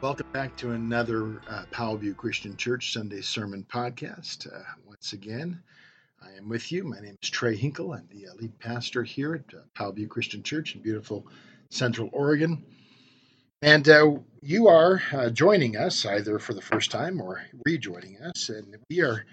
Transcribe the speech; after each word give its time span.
Welcome 0.00 0.26
back 0.32 0.56
to 0.56 0.72
another 0.72 1.40
uh, 1.48 1.64
Powell 1.70 1.96
Butte 1.96 2.16
Christian 2.16 2.56
Church 2.56 2.92
Sunday 2.92 3.20
Sermon 3.20 3.64
Podcast. 3.68 4.46
Uh, 4.46 4.62
once 4.86 5.12
again, 5.12 5.62
I 6.22 6.32
am 6.36 6.48
with 6.48 6.70
you. 6.72 6.84
My 6.84 7.00
name 7.00 7.16
is 7.22 7.30
Trey 7.30 7.56
Hinkle. 7.56 7.92
I'm 7.92 8.06
the 8.10 8.28
uh, 8.28 8.34
lead 8.34 8.58
pastor 8.58 9.02
here 9.02 9.34
at 9.34 9.54
uh, 9.54 9.62
Powell 9.74 9.92
Butte 9.92 10.10
Christian 10.10 10.42
Church 10.42 10.74
in 10.74 10.82
beautiful 10.82 11.26
Central 11.70 12.10
Oregon. 12.12 12.64
And 13.62 13.88
uh, 13.88 14.16
you 14.42 14.68
are 14.68 15.02
uh, 15.12 15.30
joining 15.30 15.76
us 15.76 16.04
either 16.04 16.38
for 16.38 16.52
the 16.54 16.60
first 16.60 16.90
time 16.90 17.20
or 17.20 17.42
rejoining 17.64 18.18
us. 18.20 18.50
And 18.50 18.76
we 18.90 19.00
are 19.00 19.24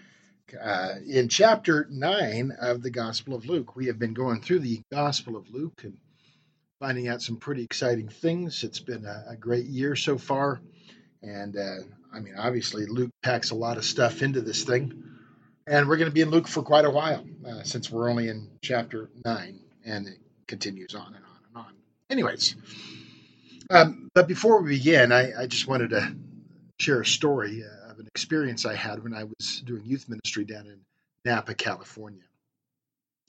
uh, 0.62 0.96
in 1.08 1.28
chapter 1.28 1.88
9 1.90 2.52
of 2.60 2.82
the 2.82 2.92
Gospel 2.92 3.34
of 3.36 3.46
Luke. 3.46 3.76
We 3.76 3.88
have 3.88 4.00
been 4.00 4.14
going 4.14 4.42
through 4.42 4.60
the 4.60 4.82
Gospel 4.92 5.36
of 5.36 5.50
Luke 5.50 5.82
and 5.84 5.98
finding 6.82 7.08
out 7.08 7.22
some 7.22 7.38
pretty 7.38 7.64
exciting 7.64 8.10
things. 8.10 8.64
It's 8.64 8.80
been 8.80 9.06
a, 9.06 9.26
a 9.30 9.36
great 9.36 9.66
year 9.66 9.96
so 9.96 10.18
far. 10.18 10.60
And 11.22 11.56
uh, 11.56 11.84
I 12.12 12.20
mean, 12.20 12.34
obviously, 12.36 12.88
Luke 12.88 13.12
packs 13.22 13.52
a 13.52 13.56
lot 13.56 13.78
of 13.78 13.86
stuff 13.86 14.24
into 14.24 14.42
this 14.42 14.64
thing. 14.64 15.04
And 15.68 15.88
we're 15.88 15.98
going 15.98 16.10
to 16.10 16.14
be 16.14 16.22
in 16.22 16.32
Luke 16.32 16.48
for 16.48 16.64
quite 16.64 16.86
a 16.86 16.90
while 16.90 17.24
uh, 17.48 17.62
since 17.62 17.92
we're 17.92 18.10
only 18.10 18.30
in 18.30 18.50
chapter 18.64 19.12
9 19.24 19.60
and 19.86 20.08
it 20.08 20.18
continues 20.48 20.96
on 20.96 21.06
and 21.06 21.24
on 21.24 21.40
and 21.48 21.58
on. 21.58 21.74
Anyways, 22.10 22.56
um, 23.70 24.10
but 24.16 24.28
before 24.28 24.62
we 24.64 24.72
begin, 24.72 25.12
I, 25.12 25.44
I, 25.44 25.48
just 25.48 25.68
wanted 25.68 25.92
to 25.92 26.16
share 26.80 27.00
a 27.00 27.06
story 27.06 27.64
uh, 27.64 27.92
of 27.92 28.00
an 28.00 28.08
experience 28.08 28.66
I 28.66 28.76
had 28.76 29.04
when 29.04 29.14
I 29.14 29.26
was 29.26 29.62
doing 29.62 29.84
youth 29.86 30.10
ministry 30.10 30.46
down 30.46 30.66
in 30.66 30.80
Napa, 31.26 31.54
California. 31.54 32.24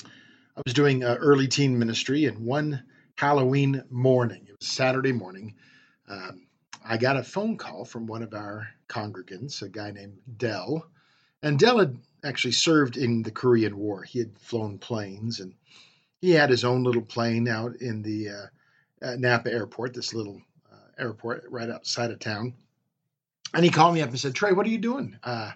I 0.05 0.62
was 0.64 0.75
doing 0.75 1.05
uh, 1.05 1.16
early 1.20 1.48
teen 1.48 1.78
ministry, 1.78 2.25
and 2.25 2.39
one 2.39 2.83
Halloween 3.16 3.83
morning. 3.91 4.47
It 4.48 4.56
was 4.59 4.69
Saturday 4.69 5.12
morning. 5.12 5.55
Um, 6.09 6.47
I 6.84 6.97
got 6.97 7.17
a 7.17 7.23
phone 7.23 7.56
call 7.56 7.84
from 7.84 8.06
one 8.06 8.23
of 8.23 8.34
our 8.34 8.69
congregants, 8.89 9.62
a 9.62 9.69
guy 9.69 9.91
named 9.91 10.19
Dell. 10.36 10.86
And 11.42 11.59
Dell 11.59 11.78
had 11.78 11.98
actually 12.25 12.53
served 12.53 12.97
in 12.97 13.23
the 13.23 13.31
Korean 13.31 13.77
War. 13.77 14.03
He 14.03 14.19
had 14.19 14.39
flown 14.39 14.78
planes 14.78 15.41
and 15.41 15.55
he 16.20 16.31
had 16.31 16.51
his 16.51 16.64
own 16.64 16.84
little 16.84 17.03
plane 17.03 17.48
out 17.48 17.77
in 17.77 18.03
the 18.03 18.28
uh, 18.31 19.17
Napa 19.17 19.53
airport, 19.53 19.95
this 19.95 20.14
little 20.14 20.41
uh, 20.73 21.03
airport 21.03 21.45
right 21.51 21.69
outside 21.69 22.11
of 22.11 22.20
town. 22.20 22.55
And 23.55 23.64
he 23.64 23.70
called 23.70 23.95
me 23.95 24.03
up 24.03 24.08
and 24.08 24.19
said, 24.19 24.34
Trey, 24.34 24.53
what 24.53 24.67
are 24.67 24.70
you 24.70 24.79
doing 24.79 25.19
uh, 25.23 25.53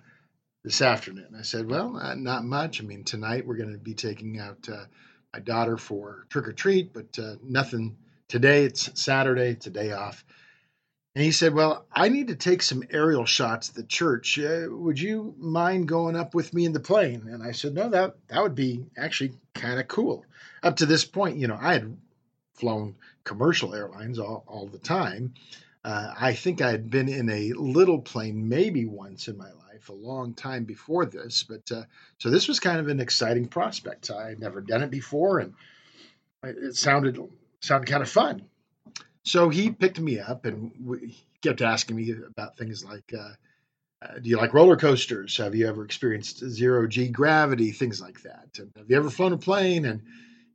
this 0.65 0.83
afternoon? 0.83 1.35
I 1.39 1.43
said, 1.43 1.71
Well, 1.71 1.97
uh, 1.97 2.15
not 2.15 2.45
much. 2.45 2.81
I 2.81 2.85
mean, 2.85 3.05
tonight 3.05 3.47
we're 3.47 3.57
going 3.57 3.73
to 3.73 3.79
be 3.79 3.95
taking 3.95 4.39
out 4.39 4.69
uh, 4.71 4.85
my 5.33 5.41
daughter 5.41 5.77
for 5.77 6.27
trick 6.29 6.49
or 6.49 6.53
treat, 6.53 6.93
but 6.93 7.19
uh, 7.19 7.37
nothing 7.43 7.97
today. 8.29 8.65
It's 8.65 9.01
Saturday, 9.01 9.51
it's 9.51 9.67
a 9.67 9.71
day 9.71 9.93
off. 9.93 10.25
And 11.15 11.25
he 11.25 11.33
said, 11.33 11.55
Well, 11.55 11.87
I 11.93 12.09
need 12.09 12.29
to 12.29 12.37
take 12.37 12.63
some 12.63 12.83
aerial 12.91 13.25
shots 13.25 13.69
at 13.71 13.75
the 13.75 13.83
church. 13.85 14.39
Uh, 14.39 14.67
would 14.69 15.01
you 15.01 15.35
mind 15.39 15.89
going 15.89 16.17
up 16.17 16.35
with 16.35 16.53
me 16.53 16.65
in 16.65 16.73
the 16.73 16.81
plane? 16.81 17.29
And 17.29 17.43
I 17.43 17.53
said, 17.53 17.75
No, 17.75 17.89
that, 17.89 18.17
that 18.29 18.43
would 18.43 18.55
be 18.55 18.87
actually 18.97 19.33
kind 19.55 19.81
of 19.81 19.89
cool. 19.89 20.25
Up 20.63 20.77
to 20.77 20.87
this 20.87 21.05
point, 21.05 21.37
you 21.37 21.49
know, 21.49 21.59
I 21.61 21.75
had 21.75 21.97
flown 22.55 22.97
commercial 23.25 23.75
airlines 23.75 24.19
all, 24.19 24.45
all 24.47 24.67
the 24.67 24.79
time. 24.79 25.35
Uh, 25.85 26.13
I 26.19 26.35
think 26.35 26.61
I 26.61 26.71
had 26.71 26.91
been 26.91 27.09
in 27.09 27.31
a 27.31 27.53
little 27.53 28.01
plane 28.01 28.49
maybe 28.49 28.85
once 28.85 29.29
in 29.29 29.37
my 29.37 29.45
life 29.45 29.66
life 29.66 29.66
a 29.89 29.95
long 29.95 30.35
time 30.35 30.65
before 30.65 31.07
this. 31.07 31.43
But 31.43 31.71
uh, 31.73 31.85
so 32.19 32.31
this 32.31 32.49
was 32.49 32.61
kind 32.61 32.79
of 32.79 32.89
an 32.89 33.01
exciting 33.01 33.49
prospect. 33.49 34.11
I 34.11 34.29
had 34.29 34.41
never 34.41 34.61
done 34.61 34.83
it 34.83 34.91
before, 34.91 35.41
and 35.41 35.55
it 36.43 36.77
sounded 36.77 37.19
sounded 37.61 37.89
kind 37.89 38.03
of 38.03 38.09
fun. 38.09 38.43
So 39.25 39.49
he 39.49 39.71
picked 39.71 39.99
me 39.99 40.21
up, 40.21 40.45
and 40.45 40.73
we, 40.85 41.17
kept 41.43 41.63
asking 41.63 41.97
me 41.97 42.15
about 42.29 42.57
things 42.57 42.85
like. 42.85 43.13
Uh, 43.17 43.33
uh, 44.03 44.19
do 44.19 44.29
you 44.29 44.37
like 44.37 44.53
roller 44.53 44.77
coasters? 44.77 45.39
Have 45.39 45.55
you 45.55 45.67
ever 45.67 45.83
experienced 45.83 46.47
zero 46.47 46.87
G 46.87 47.09
gravity? 47.09 47.73
Things 47.73 47.99
like 47.99 48.21
that. 48.23 48.59
And 48.59 48.71
have 48.77 48.91
you 48.91 48.97
ever 48.97 49.09
flown 49.09 49.33
a 49.33 49.39
plane? 49.39 49.87
And 49.87 50.03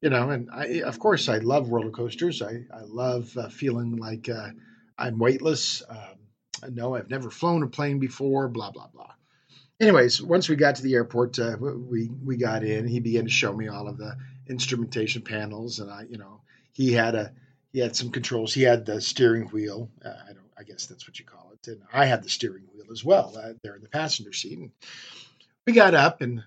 you 0.01 0.09
know, 0.11 0.29
and 0.29 0.49
I, 0.51 0.81
of 0.81 0.99
course, 0.99 1.27
I 1.27 1.39
love 1.39 1.69
roller 1.69 1.89
coasters. 1.89 2.43
I, 2.43 2.65
I 2.71 2.81
love 2.85 3.35
uh, 3.35 3.49
feeling 3.49 3.97
like 3.97 4.29
uh, 4.29 4.49
I'm 4.97 5.17
weightless. 5.17 5.81
Um, 5.89 6.73
no, 6.73 6.95
I've 6.95 7.09
never 7.09 7.31
flown 7.31 7.63
a 7.63 7.67
plane 7.67 7.99
before. 7.99 8.47
Blah 8.47 8.71
blah 8.71 8.87
blah 8.87 9.13
anyways, 9.81 10.21
once 10.21 10.47
we 10.47 10.55
got 10.55 10.75
to 10.75 10.83
the 10.83 10.93
airport, 10.93 11.37
uh, 11.39 11.57
we 11.59 12.09
we 12.23 12.37
got 12.37 12.63
in. 12.63 12.87
He 12.87 12.99
began 12.99 13.25
to 13.25 13.29
show 13.29 13.51
me 13.51 13.67
all 13.67 13.87
of 13.87 13.97
the 13.97 14.15
instrumentation 14.47 15.23
panels, 15.23 15.79
and 15.79 15.89
I, 15.89 16.05
you 16.09 16.17
know, 16.17 16.41
he 16.71 16.93
had 16.93 17.15
a 17.15 17.33
he 17.73 17.79
had 17.79 17.95
some 17.95 18.11
controls. 18.11 18.53
He 18.53 18.61
had 18.61 18.85
the 18.85 19.01
steering 19.01 19.45
wheel. 19.47 19.89
Uh, 20.05 20.09
I 20.09 20.33
don't. 20.33 20.39
I 20.57 20.63
guess 20.63 20.85
that's 20.85 21.07
what 21.07 21.17
you 21.17 21.25
call 21.25 21.51
it. 21.53 21.67
And 21.67 21.81
I 21.91 22.05
had 22.05 22.23
the 22.23 22.29
steering 22.29 22.67
wheel 22.73 22.85
as 22.91 23.03
well 23.03 23.35
uh, 23.35 23.53
there 23.63 23.75
in 23.75 23.81
the 23.81 23.89
passenger 23.89 24.31
seat. 24.31 24.59
And 24.59 24.71
we 25.65 25.73
got 25.73 25.95
up 25.95 26.21
and 26.21 26.43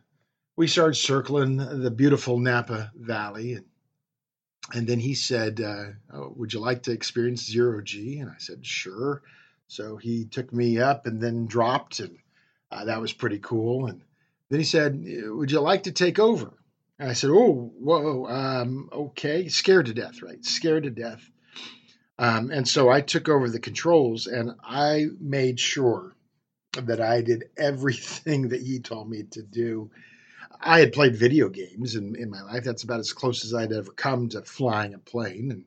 we 0.57 0.69
started 0.69 0.95
circling 0.95 1.57
the 1.57 1.91
beautiful 1.91 2.39
Napa 2.39 2.93
Valley, 2.95 3.55
and 3.55 3.65
and 4.73 4.87
then 4.87 4.99
he 4.99 5.15
said, 5.15 5.61
uh, 5.61 5.87
oh, 6.13 6.33
"Would 6.37 6.53
you 6.53 6.61
like 6.61 6.85
to 6.85 6.93
experience 6.93 7.45
zero 7.45 7.83
G?" 7.83 8.21
And 8.21 8.31
I 8.31 8.39
said, 8.39 8.65
"Sure." 8.65 9.23
So 9.67 9.97
he 9.97 10.27
took 10.27 10.53
me 10.53 10.79
up 10.79 11.07
and 11.07 11.21
then 11.21 11.47
dropped 11.47 11.99
and 11.99 12.19
uh, 12.75 12.85
that 12.87 13.01
was 13.01 13.13
pretty 13.13 13.39
cool. 13.39 13.87
And 13.87 14.03
then 14.51 14.59
he 14.59 14.65
said, 14.65 15.03
Would 15.27 15.51
you 15.51 15.61
like 15.61 15.85
to 15.85 15.93
take 15.93 16.19
over? 16.19 16.53
And 16.99 17.09
I 17.09 17.13
said, 17.13 17.31
Oh, 17.31 17.73
whoa, 17.79 18.27
um, 18.27 18.89
okay. 18.93 19.49
Scared 19.49 19.87
to 19.87 19.95
death, 19.95 20.23
right? 20.23 20.45
Scared 20.45 20.85
to 20.85 20.91
death. 20.91 21.23
Um, 22.19 22.51
and 22.51 22.67
so 22.67 22.89
I 22.91 23.01
took 23.01 23.29
over 23.29 23.49
the 23.49 23.61
controls 23.61 24.27
and 24.27 24.53
I 24.63 25.07
made 25.21 25.59
sure 25.59 26.15
that 26.73 27.01
I 27.01 27.23
did 27.23 27.45
everything 27.57 28.49
that 28.49 28.63
he 28.63 28.81
told 28.81 29.09
me 29.09 29.25
to 29.33 29.43
do. 29.43 29.91
I 30.61 30.81
had 30.81 30.93
played 30.93 31.17
video 31.17 31.49
games 31.49 31.95
in, 31.95 32.17
in 32.17 32.31
my 32.31 32.43
life. 32.43 32.65
That's 32.65 32.85
about 32.85 33.01
as 33.01 33.13
close 33.13 33.45
as 33.45 33.55
I'd 33.55 33.73
ever 33.73 33.93
come 33.93 34.31
to 34.31 34.43
flying 34.43 34.95
a 34.95 34.99
plane. 34.99 35.51
And 35.51 35.65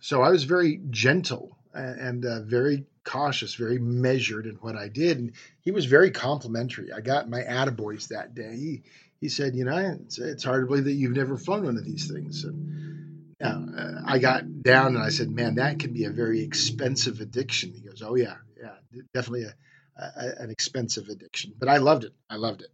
so 0.00 0.22
I 0.22 0.30
was 0.30 0.44
very 0.44 0.80
gentle 0.90 1.56
and 1.72 2.24
uh, 2.24 2.42
very 2.42 2.86
cautious, 3.06 3.54
very 3.54 3.78
measured 3.78 4.46
in 4.46 4.56
what 4.56 4.76
I 4.76 4.88
did. 4.88 5.18
And 5.18 5.32
he 5.62 5.70
was 5.70 5.86
very 5.86 6.10
complimentary. 6.10 6.92
I 6.92 7.00
got 7.00 7.30
my 7.30 7.40
attaboys 7.40 8.08
that 8.08 8.34
day. 8.34 8.54
He, 8.56 8.82
he 9.20 9.28
said, 9.30 9.54
You 9.54 9.64
know, 9.64 9.76
it's, 10.04 10.18
it's 10.18 10.44
hard 10.44 10.64
to 10.64 10.66
believe 10.66 10.84
that 10.84 10.92
you've 10.92 11.16
never 11.16 11.38
flown 11.38 11.64
one 11.64 11.78
of 11.78 11.84
these 11.84 12.10
things. 12.10 12.44
And, 12.44 13.34
uh, 13.40 14.02
I 14.04 14.18
got 14.18 14.62
down 14.62 14.96
and 14.96 15.04
I 15.04 15.10
said, 15.10 15.30
Man, 15.30 15.54
that 15.54 15.78
can 15.78 15.92
be 15.92 16.04
a 16.04 16.10
very 16.10 16.42
expensive 16.42 17.20
addiction. 17.20 17.72
He 17.72 17.80
goes, 17.80 18.02
Oh, 18.02 18.16
yeah, 18.16 18.36
yeah, 18.60 18.74
definitely 19.14 19.44
a, 19.44 19.54
a, 19.96 20.42
an 20.42 20.50
expensive 20.50 21.08
addiction. 21.08 21.54
But 21.58 21.68
I 21.68 21.78
loved 21.78 22.04
it. 22.04 22.12
I 22.28 22.36
loved 22.36 22.62
it. 22.62 22.70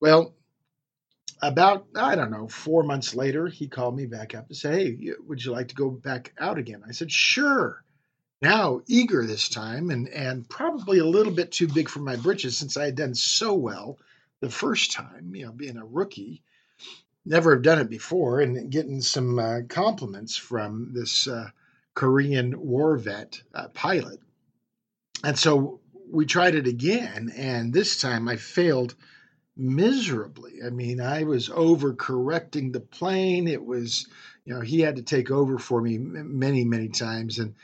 Well, 0.00 0.34
about 1.40 1.86
I 1.94 2.16
don't 2.16 2.30
know 2.32 2.48
four 2.48 2.82
months 2.82 3.14
later, 3.14 3.46
he 3.46 3.68
called 3.68 3.96
me 3.96 4.06
back 4.06 4.34
up 4.34 4.48
and 4.48 4.56
said, 4.56 4.74
"Hey, 4.74 5.12
would 5.26 5.44
you 5.44 5.52
like 5.52 5.68
to 5.68 5.74
go 5.74 5.88
back 5.88 6.32
out 6.38 6.58
again?" 6.58 6.82
I 6.86 6.92
said, 6.92 7.12
"Sure." 7.12 7.82
Now 8.40 8.80
eager 8.86 9.26
this 9.26 9.48
time 9.48 9.90
and, 9.90 10.08
and 10.08 10.48
probably 10.48 10.98
a 10.98 11.06
little 11.06 11.32
bit 11.32 11.52
too 11.52 11.68
big 11.68 11.88
for 11.88 12.00
my 12.00 12.16
britches 12.16 12.56
since 12.56 12.76
I 12.76 12.86
had 12.86 12.96
done 12.96 13.14
so 13.14 13.54
well 13.54 13.98
the 14.40 14.50
first 14.50 14.92
time, 14.92 15.34
you 15.34 15.46
know, 15.46 15.52
being 15.52 15.76
a 15.76 15.84
rookie. 15.84 16.42
Never 17.24 17.54
have 17.54 17.62
done 17.62 17.80
it 17.80 17.90
before 17.90 18.40
and 18.40 18.70
getting 18.70 19.00
some 19.00 19.38
uh, 19.38 19.60
compliments 19.68 20.36
from 20.36 20.92
this 20.94 21.26
uh, 21.26 21.50
Korean 21.94 22.58
war 22.60 22.96
vet 22.96 23.42
uh, 23.52 23.68
pilot. 23.68 24.20
And 25.24 25.36
so 25.36 25.80
we 26.10 26.26
tried 26.26 26.54
it 26.54 26.66
again, 26.66 27.32
and 27.36 27.72
this 27.72 28.00
time 28.00 28.28
I 28.28 28.36
failed 28.36 28.94
miserably. 29.56 30.60
I 30.64 30.70
mean, 30.70 31.00
I 31.00 31.24
was 31.24 31.48
overcorrecting 31.48 32.72
the 32.72 32.80
plane. 32.80 33.48
It 33.48 33.64
was, 33.64 34.06
you 34.44 34.54
know, 34.54 34.60
he 34.60 34.80
had 34.80 34.96
to 34.96 35.02
take 35.02 35.30
over 35.30 35.58
for 35.58 35.82
me 35.82 35.98
many, 35.98 36.64
many 36.64 36.88
times. 36.88 37.40
And 37.40 37.56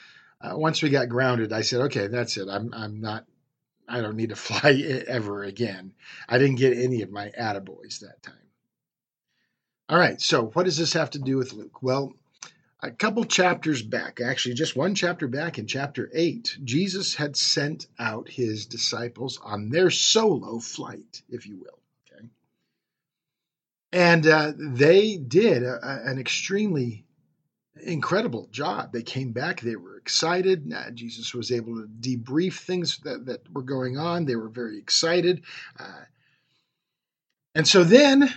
uh, 0.45 0.57
once 0.57 0.83
we 0.83 0.91
got 0.91 1.09
grounded, 1.09 1.53
I 1.53 1.63
said, 1.63 1.83
okay, 1.83 2.07
that's 2.07 2.37
it. 2.37 2.49
I'm, 2.49 2.73
I'm 2.75 3.01
not, 3.01 3.25
I 3.89 4.01
don't 4.01 4.17
need 4.17 4.31
to 4.31 4.37
fly 4.37 5.05
ever 5.07 5.43
again. 5.43 5.93
I 6.29 6.39
didn't 6.39 6.57
get 6.57 6.77
any 6.77 7.03
of 7.03 7.11
my 7.11 7.31
attaboys 7.31 8.01
that 8.01 8.23
time. 8.23 8.35
All 9.89 9.99
right, 9.99 10.21
so 10.21 10.47
what 10.47 10.65
does 10.65 10.79
this 10.79 10.95
have 10.95 11.11
to 11.11 11.19
do 11.19 11.37
with 11.37 11.53
Luke? 11.53 11.83
Well, 11.83 12.15
a 12.81 12.91
couple 12.91 13.25
chapters 13.25 13.83
back, 13.83 14.21
actually, 14.21 14.55
just 14.55 14.77
one 14.77 14.95
chapter 14.95 15.29
back 15.29 15.59
in 15.59 15.67
chapter 15.67 16.11
8, 16.13 16.59
Jesus 16.65 17.15
had 17.15 17.37
sent 17.37 17.87
out 17.99 18.29
his 18.29 18.67
disciples 18.67 19.39
on 19.43 19.71
their 19.71 19.91
solo 19.91 20.59
flight, 20.59 21.23
if 21.29 21.47
you 21.47 21.57
will. 21.57 21.79
Okay. 22.11 22.29
And 23.93 24.27
uh, 24.27 24.53
they 24.57 25.17
did 25.17 25.63
a, 25.63 26.03
an 26.07 26.19
extremely 26.19 27.04
incredible 27.83 28.49
job. 28.51 28.93
They 28.93 29.03
came 29.03 29.33
back, 29.33 29.61
they 29.61 29.77
were 29.77 29.97
excited. 29.97 30.73
Jesus 30.95 31.35
was 31.35 31.51
able 31.51 31.77
to 31.77 31.89
debrief 31.89 32.59
things 32.59 32.99
that, 32.99 33.27
that 33.27 33.53
were 33.53 33.63
going 33.63 33.99
on. 33.99 34.25
They 34.25 34.37
were 34.37 34.49
very 34.49 34.79
excited. 34.79 35.43
Uh, 35.79 36.05
and 37.55 37.67
so 37.67 37.85
then 37.85 38.33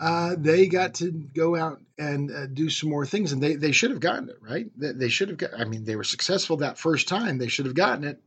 uh, 0.00 0.34
they 0.36 0.66
got 0.66 0.94
to 0.94 1.10
go 1.10 1.54
out 1.56 1.80
and 1.98 2.30
uh, 2.30 2.46
do 2.46 2.68
some 2.70 2.90
more 2.90 3.06
things, 3.06 3.32
and 3.32 3.42
they, 3.42 3.54
they 3.54 3.72
should 3.72 3.90
have 3.90 4.00
gotten 4.00 4.28
it 4.28 4.38
right. 4.40 4.66
They, 4.76 4.92
they 4.92 5.08
should 5.08 5.28
have 5.28 5.38
got. 5.38 5.50
I 5.56 5.64
mean, 5.64 5.84
they 5.84 5.96
were 5.96 6.04
successful 6.04 6.56
that 6.58 6.78
first 6.78 7.06
time. 7.06 7.38
They 7.38 7.48
should 7.48 7.66
have 7.66 7.74
gotten 7.74 8.04
it, 8.04 8.20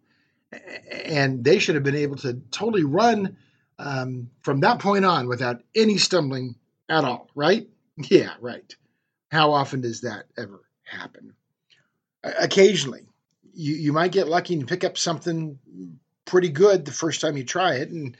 and 0.91 1.43
they 1.43 1.59
should 1.59 1.75
have 1.75 1.83
been 1.83 1.95
able 1.95 2.15
to 2.17 2.41
totally 2.51 2.83
run 2.83 3.37
um, 3.79 4.29
from 4.41 4.61
that 4.61 4.79
point 4.79 5.03
on 5.03 5.27
without 5.27 5.63
any 5.75 5.97
stumbling 5.97 6.55
at 6.87 7.03
all. 7.03 7.29
Right? 7.35 7.67
Yeah, 7.97 8.33
right. 8.39 8.75
How 9.31 9.53
often 9.53 9.81
does 9.81 10.01
that 10.01 10.25
ever 10.37 10.61
happen? 10.83 11.33
Occasionally, 12.23 13.07
you 13.53 13.75
you 13.75 13.93
might 13.93 14.11
get 14.11 14.27
lucky 14.27 14.55
and 14.55 14.67
pick 14.67 14.83
up 14.83 14.97
something 14.97 15.59
pretty 16.25 16.49
good 16.49 16.85
the 16.85 16.91
first 16.91 17.21
time 17.21 17.37
you 17.37 17.43
try 17.43 17.75
it, 17.75 17.89
and 17.89 18.17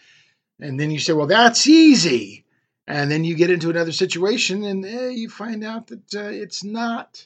and 0.60 0.80
then 0.80 0.92
you 0.92 1.00
say, 1.00 1.14
well, 1.14 1.28
that's 1.28 1.68
easy 1.68 2.46
and 2.88 3.10
then 3.10 3.24
you 3.24 3.36
get 3.36 3.50
into 3.50 3.70
another 3.70 3.92
situation 3.92 4.64
and 4.64 4.86
eh, 4.86 5.10
you 5.10 5.30
find 5.30 5.64
out 5.64 5.88
that 5.88 6.16
uh, 6.16 6.30
it's 6.30 6.64
not 6.64 7.26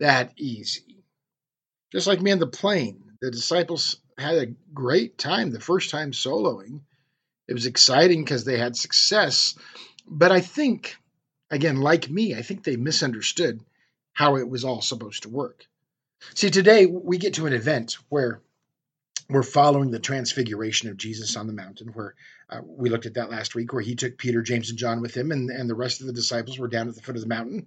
that 0.00 0.32
easy. 0.36 1.04
Just 1.92 2.06
like 2.06 2.20
me 2.20 2.32
on 2.32 2.38
the 2.38 2.46
plane, 2.46 3.02
the 3.20 3.30
disciples 3.30 3.96
had 4.18 4.36
a 4.36 4.54
great 4.72 5.18
time 5.18 5.50
the 5.50 5.60
first 5.60 5.90
time 5.90 6.12
soloing. 6.12 6.80
It 7.46 7.54
was 7.54 7.66
exciting 7.66 8.24
because 8.24 8.44
they 8.44 8.58
had 8.58 8.76
success. 8.76 9.54
But 10.06 10.32
I 10.32 10.40
think, 10.40 10.96
again, 11.50 11.76
like 11.76 12.10
me, 12.10 12.34
I 12.34 12.42
think 12.42 12.64
they 12.64 12.76
misunderstood 12.76 13.60
how 14.12 14.36
it 14.36 14.48
was 14.48 14.64
all 14.64 14.80
supposed 14.80 15.22
to 15.22 15.28
work. 15.28 15.66
See, 16.34 16.50
today 16.50 16.86
we 16.86 17.18
get 17.18 17.34
to 17.34 17.46
an 17.46 17.52
event 17.52 17.98
where 18.08 18.40
we're 19.28 19.42
following 19.42 19.90
the 19.90 19.98
transfiguration 19.98 20.88
of 20.88 20.96
Jesus 20.96 21.36
on 21.36 21.46
the 21.46 21.52
mountain, 21.52 21.88
where 21.88 22.14
uh, 22.48 22.60
we 22.64 22.90
looked 22.90 23.06
at 23.06 23.14
that 23.14 23.30
last 23.30 23.54
week, 23.54 23.72
where 23.72 23.82
he 23.82 23.96
took 23.96 24.16
Peter, 24.16 24.40
James, 24.40 24.70
and 24.70 24.78
John 24.78 25.00
with 25.00 25.16
him, 25.16 25.32
and, 25.32 25.50
and 25.50 25.68
the 25.68 25.74
rest 25.74 26.00
of 26.00 26.06
the 26.06 26.12
disciples 26.12 26.58
were 26.58 26.68
down 26.68 26.88
at 26.88 26.94
the 26.94 27.02
foot 27.02 27.16
of 27.16 27.22
the 27.22 27.28
mountain. 27.28 27.66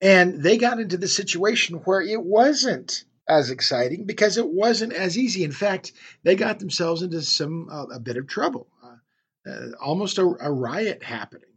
And 0.00 0.42
they 0.42 0.56
got 0.56 0.80
into 0.80 0.96
the 0.96 1.08
situation 1.08 1.76
where 1.76 2.00
it 2.00 2.22
wasn't 2.22 3.04
as 3.28 3.50
exciting 3.50 4.06
because 4.06 4.38
it 4.38 4.48
wasn't 4.48 4.92
as 4.92 5.18
easy. 5.18 5.44
In 5.44 5.52
fact, 5.52 5.92
they 6.22 6.36
got 6.36 6.58
themselves 6.58 7.02
into 7.02 7.20
some 7.22 7.68
uh, 7.70 7.86
a 7.86 8.00
bit 8.00 8.16
of 8.16 8.26
trouble, 8.26 8.66
uh, 8.82 9.50
uh 9.50 9.66
almost 9.80 10.18
a, 10.18 10.36
a 10.40 10.50
riot 10.50 11.02
happening. 11.02 11.49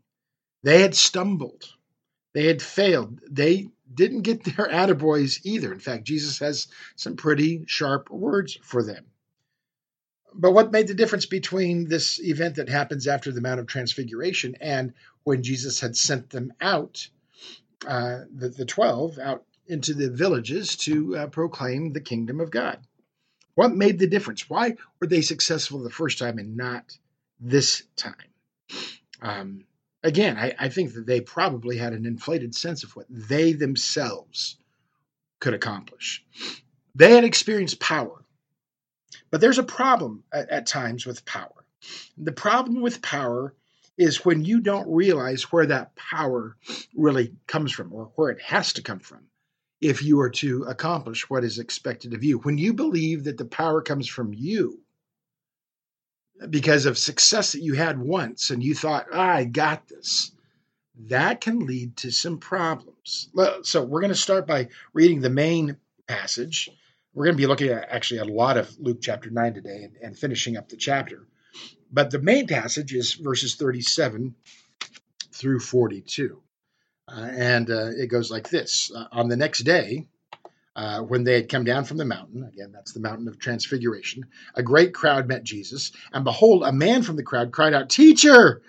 They 0.63 0.81
had 0.81 0.95
stumbled, 0.95 1.65
they 2.33 2.47
had 2.47 2.61
failed, 2.61 3.19
they 3.29 3.69
didn't 3.93 4.21
get 4.21 4.43
their 4.45 4.67
attaboys 4.67 5.39
either. 5.43 5.71
In 5.71 5.79
fact, 5.79 6.05
Jesus 6.05 6.39
has 6.39 6.67
some 6.95 7.15
pretty 7.15 7.65
sharp 7.67 8.09
words 8.09 8.57
for 8.63 8.83
them. 8.83 9.05
But 10.35 10.53
what 10.53 10.71
made 10.71 10.87
the 10.87 10.95
difference 10.95 11.27
between 11.27 11.87
this 11.87 12.19
event 12.19 12.55
that 12.55 12.69
happens 12.69 13.07
after 13.07 13.31
the 13.31 13.41
Mount 13.41 13.59
of 13.59 13.67
Transfiguration 13.67 14.55
and 14.59 14.93
when 15.23 15.43
Jesus 15.43 15.79
had 15.79 15.95
sent 15.95 16.31
them 16.31 16.53
out, 16.59 17.07
uh, 17.85 18.21
the, 18.33 18.49
the 18.49 18.65
12, 18.65 19.19
out 19.19 19.45
into 19.67 19.93
the 19.93 20.09
villages 20.09 20.75
to 20.75 21.17
uh, 21.17 21.27
proclaim 21.27 21.93
the 21.93 22.01
kingdom 22.01 22.39
of 22.39 22.49
God? 22.49 22.79
What 23.55 23.75
made 23.75 23.99
the 23.99 24.07
difference? 24.07 24.49
Why 24.49 24.75
were 24.99 25.07
they 25.07 25.21
successful 25.21 25.83
the 25.83 25.91
first 25.91 26.17
time 26.17 26.39
and 26.39 26.57
not 26.57 26.97
this 27.39 27.83
time? 27.95 28.15
Um, 29.21 29.65
again, 30.03 30.37
I, 30.37 30.53
I 30.59 30.69
think 30.69 30.93
that 30.93 31.05
they 31.05 31.21
probably 31.21 31.77
had 31.77 31.93
an 31.93 32.05
inflated 32.05 32.53
sense 32.53 32.83
of 32.83 32.95
what 32.95 33.05
they 33.09 33.53
themselves 33.53 34.57
could 35.39 35.53
accomplish. 35.53 36.23
They 36.95 37.11
had 37.11 37.23
experienced 37.23 37.79
power, 37.79 38.23
but 39.31 39.41
there's 39.41 39.57
a 39.57 39.63
problem 39.63 40.23
at, 40.31 40.49
at 40.49 40.67
times 40.67 41.05
with 41.05 41.25
power. 41.25 41.65
The 42.17 42.31
problem 42.31 42.81
with 42.81 43.01
power 43.01 43.55
is 43.97 44.25
when 44.25 44.45
you 44.45 44.59
don't 44.59 44.93
realize 44.93 45.51
where 45.51 45.65
that 45.67 45.95
power 45.95 46.57
really 46.95 47.33
comes 47.47 47.71
from 47.71 47.93
or 47.93 48.11
where 48.15 48.29
it 48.29 48.41
has 48.41 48.73
to 48.73 48.81
come 48.81 48.99
from 48.99 49.21
if 49.81 50.01
you 50.01 50.19
are 50.21 50.29
to 50.29 50.63
accomplish 50.63 51.29
what 51.29 51.43
is 51.43 51.59
expected 51.59 52.13
of 52.13 52.23
you. 52.23 52.39
When 52.39 52.57
you 52.57 52.73
believe 52.73 53.25
that 53.25 53.37
the 53.37 53.45
power 53.45 53.81
comes 53.81 54.07
from 54.07 54.33
you, 54.33 54.82
because 56.49 56.85
of 56.85 56.97
success 56.97 57.53
that 57.53 57.61
you 57.61 57.73
had 57.73 57.99
once 57.99 58.49
and 58.49 58.63
you 58.63 58.75
thought, 58.75 59.13
I 59.13 59.45
got 59.45 59.87
this, 59.87 60.31
that 61.07 61.41
can 61.41 61.65
lead 61.65 61.97
to 61.97 62.11
some 62.11 62.37
problems. 62.37 63.29
So 63.63 63.83
we're 63.83 64.01
going 64.01 64.13
to 64.13 64.15
start 64.15 64.47
by 64.47 64.69
reading 64.93 65.21
the 65.21 65.29
main 65.29 65.77
passage. 66.07 66.69
We're 67.13 67.25
going 67.25 67.35
to 67.35 67.41
be 67.41 67.47
looking 67.47 67.69
at 67.69 67.89
actually 67.89 68.19
a 68.19 68.25
lot 68.25 68.57
of 68.57 68.77
Luke 68.79 68.99
chapter 69.01 69.29
9 69.29 69.53
today 69.53 69.83
and, 69.83 69.95
and 70.01 70.17
finishing 70.17 70.57
up 70.57 70.69
the 70.69 70.77
chapter. 70.77 71.27
But 71.91 72.11
the 72.11 72.19
main 72.19 72.47
passage 72.47 72.93
is 72.93 73.13
verses 73.13 73.55
37 73.55 74.35
through 75.31 75.59
42. 75.59 76.41
Uh, 77.07 77.29
and 77.31 77.69
uh, 77.69 77.89
it 77.89 78.07
goes 78.07 78.31
like 78.31 78.49
this 78.49 78.91
uh, 78.95 79.05
On 79.11 79.27
the 79.27 79.35
next 79.35 79.59
day, 79.59 80.07
uh, 80.75 81.01
when 81.01 81.23
they 81.23 81.35
had 81.35 81.49
come 81.49 81.63
down 81.63 81.83
from 81.83 81.97
the 81.97 82.05
mountain, 82.05 82.43
again, 82.43 82.71
that's 82.71 82.93
the 82.93 82.99
mountain 82.99 83.27
of 83.27 83.37
transfiguration, 83.37 84.25
a 84.55 84.63
great 84.63 84.93
crowd 84.93 85.27
met 85.27 85.43
Jesus. 85.43 85.91
And 86.11 86.23
behold, 86.23 86.63
a 86.63 86.71
man 86.71 87.03
from 87.03 87.15
the 87.15 87.23
crowd 87.23 87.51
cried 87.51 87.73
out, 87.73 87.89
Teacher, 87.89 88.61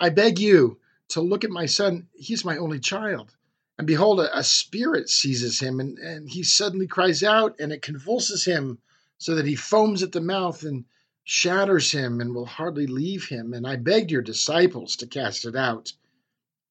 I 0.00 0.08
beg 0.08 0.38
you 0.38 0.78
to 1.08 1.20
look 1.20 1.44
at 1.44 1.50
my 1.50 1.66
son. 1.66 2.08
He's 2.14 2.44
my 2.44 2.56
only 2.56 2.80
child. 2.80 3.34
And 3.78 3.86
behold, 3.86 4.20
a, 4.20 4.38
a 4.38 4.42
spirit 4.42 5.08
seizes 5.08 5.60
him, 5.60 5.80
and, 5.80 5.98
and 5.98 6.28
he 6.28 6.42
suddenly 6.42 6.86
cries 6.86 7.22
out, 7.22 7.56
and 7.60 7.72
it 7.72 7.82
convulses 7.82 8.44
him 8.44 8.78
so 9.18 9.34
that 9.34 9.46
he 9.46 9.54
foams 9.54 10.02
at 10.02 10.12
the 10.12 10.20
mouth 10.20 10.62
and 10.62 10.84
shatters 11.24 11.92
him 11.92 12.20
and 12.20 12.34
will 12.34 12.46
hardly 12.46 12.86
leave 12.86 13.26
him. 13.26 13.52
And 13.52 13.66
I 13.66 13.76
begged 13.76 14.10
your 14.10 14.22
disciples 14.22 14.96
to 14.96 15.06
cast 15.06 15.44
it 15.44 15.54
out, 15.54 15.92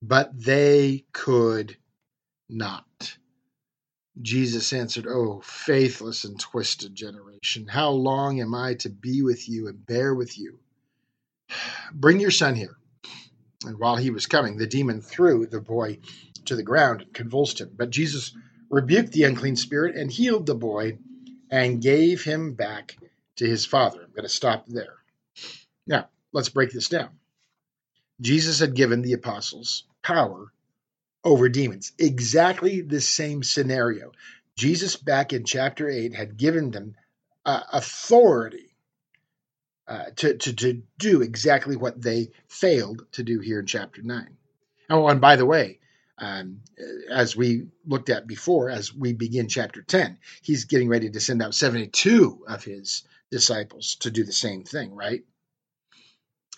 but 0.02 0.32
they 0.38 1.06
could 1.14 1.78
not. 2.50 3.18
Jesus 4.22 4.74
answered, 4.74 5.08
Oh, 5.08 5.42
faithless 5.42 6.24
and 6.24 6.40
twisted 6.40 6.96
generation, 6.96 7.68
how 7.68 7.90
long 7.90 8.40
am 8.40 8.54
I 8.54 8.76
to 8.76 8.90
be 8.90 9.22
with 9.22 9.50
you 9.50 9.68
and 9.68 9.86
bear 9.86 10.14
with 10.14 10.38
you? 10.38 10.60
Bring 11.94 12.20
your 12.20 12.32
son 12.32 12.56
here. 12.56 12.76
And 13.66 13.78
while 13.80 13.96
he 13.96 14.10
was 14.10 14.26
coming, 14.26 14.58
the 14.58 14.68
demon 14.68 15.02
threw 15.02 15.46
the 15.46 15.62
boy 15.62 16.00
to 16.46 16.56
the 16.56 16.64
ground 16.64 17.02
and 17.02 17.14
convulsed 17.14 17.62
him. 17.62 17.72
But 17.76 17.90
Jesus 17.90 18.34
rebuked 18.70 19.12
the 19.12 19.24
unclean 19.24 19.56
spirit 19.56 19.96
and 19.96 20.12
healed 20.12 20.46
the 20.46 20.56
boy 20.56 20.98
and 21.50 21.82
gave 21.82 22.24
him 22.24 22.54
back 22.54 22.98
to 23.36 23.48
his 23.48 23.66
father. 23.66 24.04
I'm 24.04 24.12
going 24.12 24.24
to 24.24 24.30
stop 24.30 24.66
there. 24.68 24.96
Now, 25.86 26.10
let's 26.32 26.50
break 26.50 26.72
this 26.72 26.90
down. 26.90 27.10
Jesus 28.22 28.60
had 28.60 28.76
given 28.76 29.02
the 29.02 29.14
apostles 29.14 29.84
power 30.04 30.52
over 31.24 31.50
demons. 31.50 31.92
Exactly 31.98 32.82
the 32.82 33.02
same 33.02 33.44
scenario. 33.44 34.12
Jesus, 34.56 34.96
back 34.96 35.34
in 35.34 35.44
chapter 35.46 35.90
8, 35.90 36.14
had 36.14 36.38
given 36.38 36.72
them 36.72 36.96
uh, 37.46 37.62
authority 37.72 38.76
uh, 39.88 40.06
to, 40.16 40.38
to, 40.38 40.54
to 40.54 40.84
do 40.98 41.22
exactly 41.22 41.76
what 41.76 42.02
they 42.02 42.32
failed 42.48 43.06
to 43.14 43.24
do 43.24 43.40
here 43.40 43.60
in 43.60 43.66
chapter 43.66 44.02
9. 44.02 44.38
Oh, 44.90 45.08
and 45.08 45.22
by 45.22 45.36
the 45.36 45.46
way, 45.46 45.80
um, 46.18 46.62
as 47.10 47.36
we 47.36 47.68
looked 47.86 48.10
at 48.10 48.28
before, 48.28 48.70
as 48.70 48.94
we 48.94 49.14
begin 49.14 49.48
chapter 49.48 49.82
10, 49.82 50.18
he's 50.44 50.66
getting 50.66 50.90
ready 50.90 51.10
to 51.10 51.20
send 51.20 51.42
out 51.42 51.56
72 51.56 52.46
of 52.48 52.64
his 52.64 53.04
disciples 53.32 53.96
to 54.02 54.12
do 54.12 54.24
the 54.24 54.32
same 54.32 54.64
thing, 54.64 54.94
right? 54.94 55.24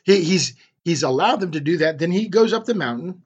He, 0.03 0.21
he's 0.23 0.55
he's 0.83 1.03
allowed 1.03 1.39
them 1.39 1.51
to 1.51 1.61
do 1.61 1.77
that. 1.77 1.97
Then 1.97 2.11
he 2.11 2.27
goes 2.27 2.51
up 2.51 2.65
the 2.65 2.73
mountain 2.73 3.21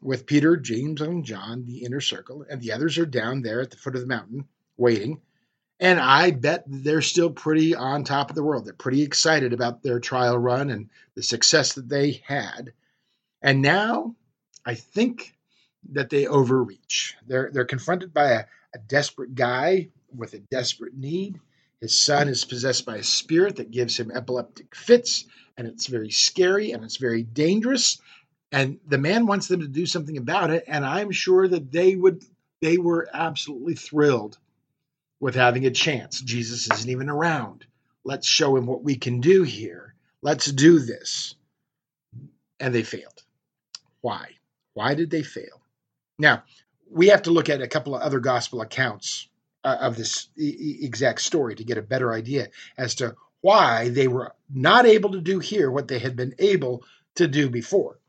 with 0.00 0.26
Peter, 0.26 0.56
James, 0.56 1.00
and 1.00 1.24
John, 1.24 1.64
the 1.64 1.84
inner 1.84 2.00
circle, 2.00 2.44
and 2.48 2.60
the 2.60 2.72
others 2.72 2.98
are 2.98 3.06
down 3.06 3.42
there 3.42 3.60
at 3.60 3.70
the 3.70 3.76
foot 3.76 3.94
of 3.94 4.00
the 4.00 4.06
mountain 4.06 4.46
waiting. 4.76 5.20
And 5.78 5.98
I 5.98 6.30
bet 6.30 6.64
they're 6.66 7.02
still 7.02 7.30
pretty 7.30 7.74
on 7.74 8.04
top 8.04 8.28
of 8.28 8.36
the 8.36 8.42
world. 8.42 8.66
They're 8.66 8.74
pretty 8.74 9.02
excited 9.02 9.52
about 9.52 9.82
their 9.82 9.98
trial 9.98 10.36
run 10.36 10.70
and 10.70 10.90
the 11.14 11.22
success 11.22 11.74
that 11.74 11.88
they 11.88 12.22
had. 12.26 12.72
And 13.40 13.62
now 13.62 14.14
I 14.64 14.74
think 14.74 15.34
that 15.92 16.10
they 16.10 16.26
overreach. 16.26 17.16
They're, 17.26 17.50
they're 17.50 17.64
confronted 17.64 18.12
by 18.12 18.30
a, 18.30 18.44
a 18.74 18.78
desperate 18.86 19.34
guy 19.34 19.88
with 20.14 20.34
a 20.34 20.38
desperate 20.38 20.94
need. 20.94 21.40
His 21.80 21.96
son 21.96 22.28
is 22.28 22.44
possessed 22.44 22.84
by 22.84 22.98
a 22.98 23.02
spirit 23.02 23.56
that 23.56 23.70
gives 23.70 23.98
him 23.98 24.10
epileptic 24.10 24.74
fits, 24.74 25.24
and 25.56 25.66
it's 25.66 25.86
very 25.86 26.10
scary 26.10 26.72
and 26.72 26.84
it's 26.84 26.98
very 26.98 27.22
dangerous 27.22 27.98
and 28.52 28.78
the 28.86 28.98
man 28.98 29.26
wants 29.26 29.48
them 29.48 29.60
to 29.60 29.68
do 29.68 29.86
something 29.86 30.16
about 30.16 30.50
it 30.50 30.64
and 30.66 30.84
i'm 30.84 31.10
sure 31.10 31.46
that 31.46 31.70
they 31.70 31.94
would 31.96 32.24
they 32.60 32.76
were 32.76 33.08
absolutely 33.12 33.74
thrilled 33.74 34.38
with 35.18 35.34
having 35.34 35.66
a 35.66 35.70
chance. 35.70 36.20
Jesus 36.20 36.70
isn't 36.70 36.90
even 36.90 37.08
around. 37.08 37.66
Let's 38.04 38.26
show 38.26 38.56
him 38.56 38.66
what 38.66 38.82
we 38.82 38.96
can 38.96 39.20
do 39.20 39.42
here. 39.42 39.94
Let's 40.22 40.50
do 40.50 40.78
this. 40.78 41.34
And 42.58 42.74
they 42.74 42.82
failed. 42.82 43.22
Why? 44.00 44.36
Why 44.74 44.94
did 44.94 45.10
they 45.10 45.22
fail? 45.22 45.60
Now 46.18 46.42
we 46.90 47.08
have 47.08 47.22
to 47.22 47.30
look 47.30 47.48
at 47.48 47.62
a 47.62 47.68
couple 47.68 47.94
of 47.94 48.02
other 48.02 48.20
gospel 48.20 48.62
accounts 48.62 49.28
uh, 49.62 49.76
of 49.80 49.96
this 49.96 50.28
e- 50.36 50.78
exact 50.82 51.20
story 51.20 51.54
to 51.54 51.64
get 51.64 51.78
a 51.78 51.82
better 51.82 52.12
idea 52.12 52.48
as 52.76 52.96
to 52.96 53.14
why 53.42 53.88
they 53.90 54.08
were 54.08 54.34
not 54.52 54.86
able 54.86 55.12
to 55.12 55.20
do 55.20 55.38
here 55.38 55.70
what 55.70 55.88
they 55.88 55.98
had 55.98 56.16
been 56.16 56.34
able 56.38 56.82
to 57.14 57.28
do 57.28 57.48
before 57.48 57.99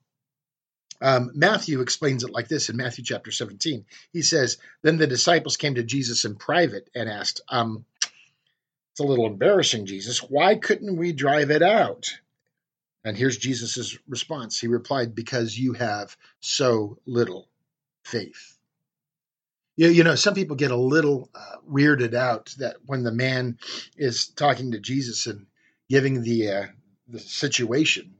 Um, 1.01 1.31
Matthew 1.33 1.81
explains 1.81 2.23
it 2.23 2.31
like 2.31 2.47
this 2.47 2.69
in 2.69 2.77
Matthew 2.77 3.03
chapter 3.03 3.31
17. 3.31 3.85
He 4.13 4.21
says, 4.21 4.57
Then 4.83 4.97
the 4.97 5.07
disciples 5.07 5.57
came 5.57 5.75
to 5.75 5.83
Jesus 5.83 6.25
in 6.25 6.35
private 6.35 6.89
and 6.93 7.09
asked, 7.09 7.41
um, 7.49 7.85
It's 8.91 8.99
a 8.99 9.03
little 9.03 9.25
embarrassing, 9.25 9.87
Jesus. 9.87 10.19
Why 10.19 10.55
couldn't 10.55 10.97
we 10.97 11.11
drive 11.11 11.49
it 11.49 11.63
out? 11.63 12.11
And 13.03 13.17
here's 13.17 13.37
Jesus' 13.37 13.97
response. 14.07 14.59
He 14.59 14.67
replied, 14.67 15.15
Because 15.15 15.57
you 15.57 15.73
have 15.73 16.15
so 16.39 16.99
little 17.07 17.49
faith. 18.03 18.57
You, 19.75 19.87
you 19.87 20.03
know, 20.03 20.15
some 20.15 20.35
people 20.35 20.55
get 20.55 20.69
a 20.69 20.75
little 20.75 21.29
uh, 21.33 21.55
weirded 21.67 22.13
out 22.13 22.53
that 22.59 22.75
when 22.85 23.03
the 23.03 23.11
man 23.11 23.57
is 23.97 24.27
talking 24.27 24.71
to 24.71 24.79
Jesus 24.79 25.25
and 25.25 25.47
giving 25.89 26.21
the 26.21 26.49
uh, 26.49 26.65
the 27.07 27.19
situation, 27.19 28.13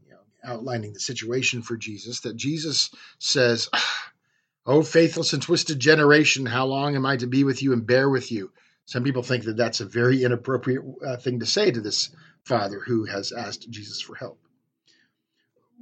outlining 0.44 0.94
the 0.94 1.00
situation 1.00 1.62
for 1.62 1.78
Jesus, 1.78 2.22
that 2.22 2.36
Jesus 2.36 2.90
says, 3.20 3.70
"Oh, 4.66 4.84
faithless 4.84 5.34
and 5.34 5.42
twisted 5.42 5.80
generation, 5.80 6.46
how 6.46 6.66
long 6.66 6.96
am 6.96 7.06
I 7.06 7.18
to 7.18 7.28
be 7.28 7.44
with 7.44 7.62
you 7.62 7.74
and 7.74 7.86
bear 7.86 8.10
with 8.10 8.32
you?" 8.32 8.52
Some 8.86 9.04
people 9.04 9.24
think 9.24 9.46
that 9.46 9.58
that's 9.58 9.80
a 9.80 9.86
very 9.86 10.24
inappropriate 10.24 10.84
uh, 11.06 11.18
thing 11.18 11.40
to 11.40 11.46
say 11.46 11.72
to 11.72 11.82
this 11.82 12.10
father 12.44 12.80
who 12.80 13.06
has 13.06 13.32
asked 13.32 13.70
Jesus 13.70 14.02
for 14.02 14.16
help. 14.16 14.40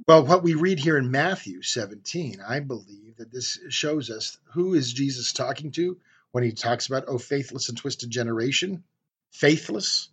Well, 0.06 0.24
what 0.24 0.42
we 0.42 0.54
read 0.54 0.78
here 0.78 0.96
in 0.96 1.10
Matthew 1.10 1.62
17, 1.62 2.40
I 2.46 2.60
believe 2.60 3.16
that 3.16 3.32
this 3.32 3.58
shows 3.68 4.10
us 4.10 4.38
who 4.52 4.74
is 4.74 4.92
Jesus 4.92 5.32
talking 5.32 5.72
to 5.72 5.98
when 6.32 6.44
he 6.44 6.52
talks 6.52 6.86
about, 6.86 7.04
oh, 7.06 7.18
faithless 7.18 7.68
and 7.68 7.76
twisted 7.76 8.10
generation? 8.10 8.84
Faithless? 9.32 10.09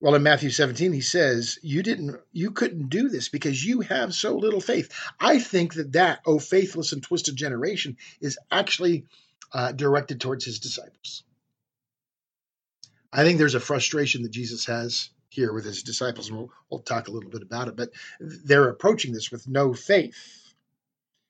Well, 0.00 0.14
in 0.14 0.22
Matthew 0.22 0.50
17, 0.50 0.92
he 0.92 1.00
says, 1.00 1.58
you 1.62 1.82
didn't, 1.82 2.20
you 2.32 2.50
couldn't 2.50 2.90
do 2.90 3.08
this 3.08 3.28
because 3.28 3.64
you 3.64 3.80
have 3.80 4.12
so 4.12 4.36
little 4.36 4.60
faith. 4.60 4.92
I 5.18 5.38
think 5.38 5.74
that 5.74 5.92
that, 5.92 6.20
oh, 6.26 6.38
faithless 6.38 6.92
and 6.92 7.02
twisted 7.02 7.36
generation, 7.36 7.96
is 8.20 8.38
actually 8.50 9.06
uh, 9.52 9.72
directed 9.72 10.20
towards 10.20 10.44
his 10.44 10.58
disciples. 10.58 11.22
I 13.12 13.22
think 13.22 13.38
there's 13.38 13.54
a 13.54 13.60
frustration 13.60 14.22
that 14.24 14.32
Jesus 14.32 14.66
has 14.66 15.10
here 15.30 15.52
with 15.52 15.64
his 15.64 15.82
disciples, 15.82 16.28
and 16.28 16.38
we'll, 16.38 16.50
we'll 16.68 16.80
talk 16.80 17.08
a 17.08 17.12
little 17.12 17.30
bit 17.30 17.42
about 17.42 17.68
it. 17.68 17.76
But 17.76 17.90
they're 18.20 18.68
approaching 18.68 19.12
this 19.12 19.30
with 19.30 19.48
no 19.48 19.72
faith. 19.72 20.52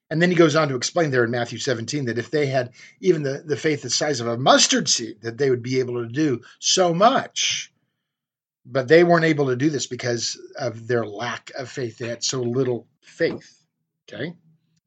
And 0.09 0.21
then 0.21 0.29
he 0.29 0.35
goes 0.35 0.55
on 0.55 0.69
to 0.69 0.75
explain 0.75 1.11
there 1.11 1.23
in 1.23 1.31
Matthew 1.31 1.57
17 1.57 2.05
that 2.05 2.17
if 2.17 2.29
they 2.29 2.45
had 2.47 2.71
even 2.99 3.23
the, 3.23 3.43
the 3.45 3.57
faith 3.57 3.81
the 3.81 3.89
size 3.89 4.19
of 4.19 4.27
a 4.27 4.37
mustard 4.37 4.87
seed, 4.87 5.21
that 5.21 5.37
they 5.37 5.49
would 5.49 5.63
be 5.63 5.79
able 5.79 6.03
to 6.03 6.09
do 6.11 6.41
so 6.59 6.93
much. 6.93 7.71
But 8.65 8.87
they 8.87 9.03
weren't 9.03 9.25
able 9.25 9.47
to 9.47 9.55
do 9.55 9.69
this 9.69 9.87
because 9.87 10.39
of 10.57 10.87
their 10.87 11.05
lack 11.05 11.51
of 11.57 11.69
faith. 11.69 11.97
They 11.97 12.07
had 12.07 12.23
so 12.23 12.41
little 12.41 12.87
faith. 13.01 13.61
Okay? 14.11 14.33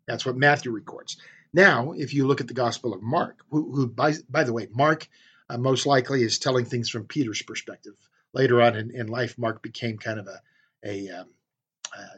That's 0.07 0.27
what 0.27 0.37
Matthew 0.37 0.73
records. 0.73 1.17
Now, 1.53 1.93
if 1.93 2.13
you 2.13 2.27
look 2.27 2.41
at 2.41 2.49
the 2.49 2.55
Gospel 2.55 2.93
of 2.93 3.03
Mark, 3.03 3.39
who, 3.51 3.73
who 3.73 3.87
by, 3.87 4.15
by 4.29 4.45
the 4.45 4.53
way, 4.53 4.69
Mark 4.71 5.09
uh, 5.49 5.59
most 5.59 5.87
likely 5.87 6.23
is 6.23 6.39
telling 6.39 6.65
things 6.65 6.91
from 6.91 7.07
Peter's 7.07 7.43
perspective 7.43 7.95
later 8.33 8.61
on 8.61 8.77
in, 8.77 8.91
in 8.91 9.07
life, 9.07 9.39
Mark 9.39 9.63
became 9.63 9.97
kind 9.97 10.19
of 10.19 10.27
a, 10.27 10.41
a, 10.85 11.21
um, 11.21 11.29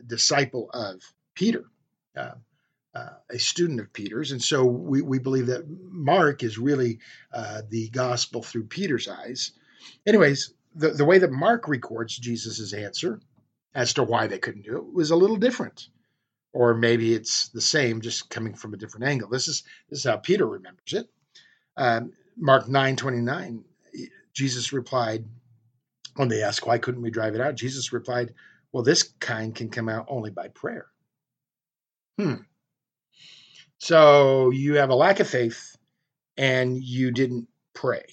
disciple 0.06 0.70
of 0.72 1.00
Peter, 1.34 1.64
uh, 2.16 2.32
uh, 2.94 3.08
a 3.30 3.38
student 3.38 3.80
of 3.80 3.92
Peter's. 3.92 4.32
And 4.32 4.42
so 4.42 4.64
we, 4.64 5.02
we 5.02 5.18
believe 5.18 5.46
that 5.46 5.64
Mark 5.68 6.42
is 6.42 6.58
really 6.58 6.98
uh, 7.32 7.62
the 7.68 7.88
gospel 7.90 8.42
through 8.42 8.64
Peter's 8.64 9.08
eyes. 9.08 9.52
Anyways, 10.06 10.52
the, 10.74 10.90
the 10.90 11.04
way 11.04 11.18
that 11.18 11.32
Mark 11.32 11.68
records 11.68 12.16
Jesus' 12.16 12.72
answer 12.72 13.20
as 13.74 13.94
to 13.94 14.02
why 14.02 14.26
they 14.26 14.38
couldn't 14.38 14.64
do 14.64 14.76
it 14.76 14.92
was 14.92 15.10
a 15.10 15.16
little 15.16 15.36
different. 15.36 15.88
Or 16.52 16.74
maybe 16.74 17.14
it's 17.14 17.48
the 17.50 17.60
same, 17.60 18.00
just 18.00 18.28
coming 18.28 18.54
from 18.54 18.74
a 18.74 18.76
different 18.76 19.06
angle. 19.06 19.28
This 19.28 19.46
is 19.46 19.62
this 19.88 20.00
is 20.00 20.04
how 20.04 20.16
Peter 20.16 20.46
remembers 20.46 20.92
it. 20.92 21.08
Um, 21.76 22.12
Mark 22.36 22.68
nine 22.68 22.96
twenty 22.96 23.20
nine. 23.20 23.64
Jesus 24.32 24.72
replied, 24.72 25.24
when 26.16 26.28
they 26.28 26.42
asked, 26.42 26.66
why 26.66 26.78
couldn't 26.78 27.02
we 27.02 27.10
drive 27.10 27.34
it 27.34 27.40
out? 27.40 27.54
Jesus 27.54 27.92
replied, 27.92 28.34
well, 28.72 28.82
this 28.82 29.02
kind 29.20 29.54
can 29.54 29.68
come 29.68 29.88
out 29.88 30.06
only 30.08 30.30
by 30.30 30.48
prayer. 30.48 30.86
Hmm. 32.18 32.34
So 33.78 34.50
you 34.50 34.74
have 34.74 34.90
a 34.90 34.94
lack 34.94 35.20
of 35.20 35.28
faith 35.28 35.76
and 36.36 36.82
you 36.82 37.10
didn't 37.10 37.48
pray. 37.74 38.04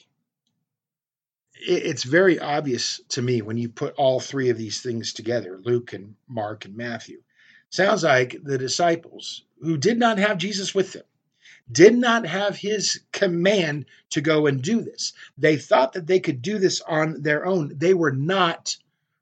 It's 1.59 2.03
very 2.03 2.39
obvious 2.39 3.01
to 3.09 3.21
me 3.21 3.41
when 3.41 3.57
you 3.57 3.69
put 3.69 3.95
all 3.95 4.19
three 4.19 4.49
of 4.49 4.57
these 4.57 4.81
things 4.81 5.13
together 5.13 5.59
Luke 5.63 5.93
and 5.93 6.15
Mark 6.27 6.65
and 6.65 6.75
Matthew. 6.75 7.21
Sounds 7.69 8.03
like 8.03 8.37
the 8.43 8.57
disciples 8.57 9.43
who 9.61 9.77
did 9.77 9.97
not 9.97 10.17
have 10.17 10.37
Jesus 10.37 10.73
with 10.73 10.93
them 10.93 11.03
did 11.71 11.97
not 11.97 12.25
have 12.25 12.55
his 12.55 13.01
command 13.11 13.85
to 14.11 14.21
go 14.21 14.47
and 14.47 14.61
do 14.61 14.81
this. 14.81 15.13
They 15.37 15.57
thought 15.57 15.93
that 15.93 16.07
they 16.07 16.19
could 16.19 16.41
do 16.41 16.59
this 16.59 16.81
on 16.81 17.21
their 17.21 17.45
own. 17.45 17.73
They 17.75 17.93
were 17.93 18.11
not 18.11 18.77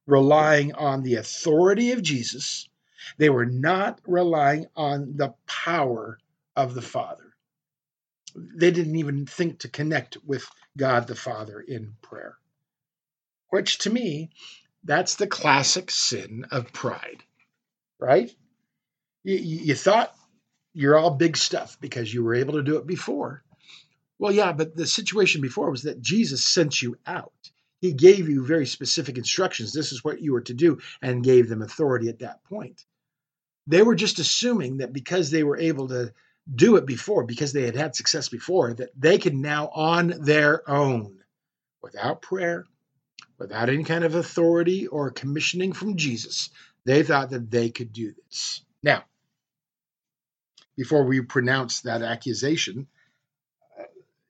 relying 0.06 0.74
on 0.76 1.02
the 1.02 1.16
authority 1.16 1.92
of 1.92 2.04
Jesus, 2.04 2.70
they 3.18 3.30
were 3.30 3.46
not 3.46 4.00
relying 4.06 4.68
on 4.76 5.18
the 5.18 5.34
power 5.48 6.20
of 6.56 6.74
the 6.74 6.82
Father. 6.82 7.25
They 8.36 8.72
didn't 8.72 8.98
even 8.98 9.26
think 9.26 9.60
to 9.60 9.70
connect 9.70 10.18
with 10.26 10.46
God 10.78 11.08
the 11.08 11.16
Father 11.16 11.60
in 11.60 11.96
prayer, 12.02 12.38
which 13.50 13.80
to 13.80 13.90
me, 13.90 14.32
that's 14.84 15.16
the 15.16 15.28
classic 15.28 15.90
sin 15.90 16.46
of 16.52 16.74
pride, 16.74 17.24
right? 18.00 18.30
You, 19.24 19.38
you 19.38 19.76
thought 19.76 20.14
you're 20.74 20.98
all 20.98 21.12
big 21.12 21.38
stuff 21.38 21.78
because 21.80 22.14
you 22.14 22.24
were 22.24 22.36
able 22.36 22.54
to 22.54 22.64
do 22.64 22.78
it 22.78 22.86
before. 22.86 23.44
Well, 24.20 24.32
yeah, 24.32 24.52
but 24.52 24.76
the 24.76 24.86
situation 24.86 25.42
before 25.42 25.72
was 25.72 25.84
that 25.84 26.02
Jesus 26.02 26.44
sent 26.44 26.82
you 26.82 26.98
out. 27.08 27.32
He 27.82 27.94
gave 27.94 28.30
you 28.30 28.46
very 28.46 28.66
specific 28.66 29.18
instructions. 29.18 29.74
This 29.74 29.92
is 29.92 30.04
what 30.04 30.22
you 30.22 30.34
were 30.34 30.42
to 30.42 30.54
do, 30.54 30.80
and 31.02 31.24
gave 31.24 31.50
them 31.50 31.62
authority 31.62 32.10
at 32.10 32.20
that 32.20 32.44
point. 32.44 32.86
They 33.68 33.82
were 33.82 33.96
just 33.96 34.20
assuming 34.20 34.78
that 34.78 34.94
because 34.94 35.32
they 35.32 35.44
were 35.44 35.58
able 35.58 35.88
to 35.90 36.14
do 36.54 36.76
it 36.76 36.86
before, 36.86 37.24
because 37.24 37.54
they 37.54 37.64
had 37.64 37.76
had 37.76 37.96
success 37.96 38.30
before, 38.30 38.74
that 38.74 38.90
they 38.98 39.18
could 39.18 39.36
now 39.36 39.70
on 39.74 40.14
their 40.20 40.70
own, 40.70 41.20
without 41.82 42.22
prayer, 42.22 42.66
without 43.38 43.70
any 43.70 43.84
kind 43.84 44.04
of 44.04 44.16
authority 44.16 44.88
or 44.88 45.12
commissioning 45.12 45.74
from 45.74 45.98
Jesus, 45.98 46.50
they 46.86 47.04
thought 47.04 47.32
that 47.32 47.50
they 47.50 47.70
could 47.70 47.92
do 47.92 48.14
this. 48.30 48.62
Now, 48.84 49.04
before 50.76 51.04
we 51.04 51.22
pronounce 51.22 51.82
that 51.82 52.02
accusation. 52.02 52.88
Uh, 53.80 53.84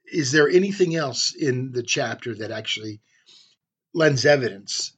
is 0.05 0.31
there 0.31 0.50
anything 0.50 0.95
else 0.95 1.34
in 1.34 1.72
the 1.72 1.84
chapter 1.84 2.36
that 2.36 2.51
actually 2.51 3.01
lends 3.93 4.25
evidence 4.25 4.93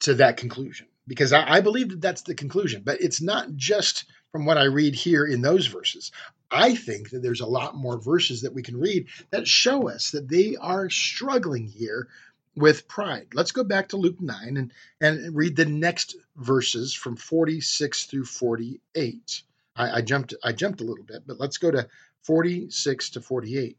to 0.00 0.14
that 0.14 0.36
conclusion? 0.36 0.86
Because 1.06 1.32
I, 1.32 1.56
I 1.56 1.60
believe 1.60 1.90
that 1.90 2.00
that's 2.00 2.22
the 2.22 2.34
conclusion, 2.34 2.82
but 2.84 3.00
it's 3.00 3.20
not 3.20 3.54
just 3.54 4.06
from 4.34 4.46
what 4.46 4.58
I 4.58 4.64
read 4.64 4.96
here 4.96 5.24
in 5.24 5.42
those 5.42 5.68
verses. 5.68 6.10
I 6.50 6.74
think 6.74 7.10
that 7.10 7.22
there's 7.22 7.40
a 7.40 7.46
lot 7.46 7.76
more 7.76 7.96
verses 8.00 8.42
that 8.42 8.52
we 8.52 8.64
can 8.64 8.80
read 8.80 9.06
that 9.30 9.46
show 9.46 9.88
us 9.88 10.10
that 10.10 10.28
they 10.28 10.56
are 10.56 10.90
struggling 10.90 11.68
here 11.68 12.08
with 12.56 12.88
pride. 12.88 13.28
Let's 13.32 13.52
go 13.52 13.62
back 13.62 13.90
to 13.90 13.96
Luke 13.96 14.20
9 14.20 14.56
and, 14.56 14.72
and 15.00 15.36
read 15.36 15.54
the 15.54 15.66
next 15.66 16.16
verses 16.34 16.92
from 16.92 17.14
46 17.14 18.06
through 18.06 18.24
48. 18.24 19.42
I, 19.76 19.98
I 19.98 20.00
jumped 20.00 20.34
I 20.42 20.50
jumped 20.50 20.80
a 20.80 20.84
little 20.84 21.04
bit, 21.04 21.22
but 21.24 21.38
let's 21.38 21.58
go 21.58 21.70
to 21.70 21.86
46 22.24 23.10
to 23.10 23.20
48. 23.20 23.78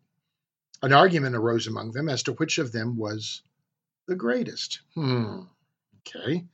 An 0.81 0.93
argument 0.93 1.35
arose 1.35 1.67
among 1.67 1.91
them 1.91 2.07
as 2.07 2.23
to 2.23 2.31
which 2.31 2.59
of 2.59 2.71
them 2.71 2.95
was 2.95 3.41
the 4.07 4.15
greatest. 4.15 4.79
Hmm. 4.93 5.41
Okay. 6.07 6.45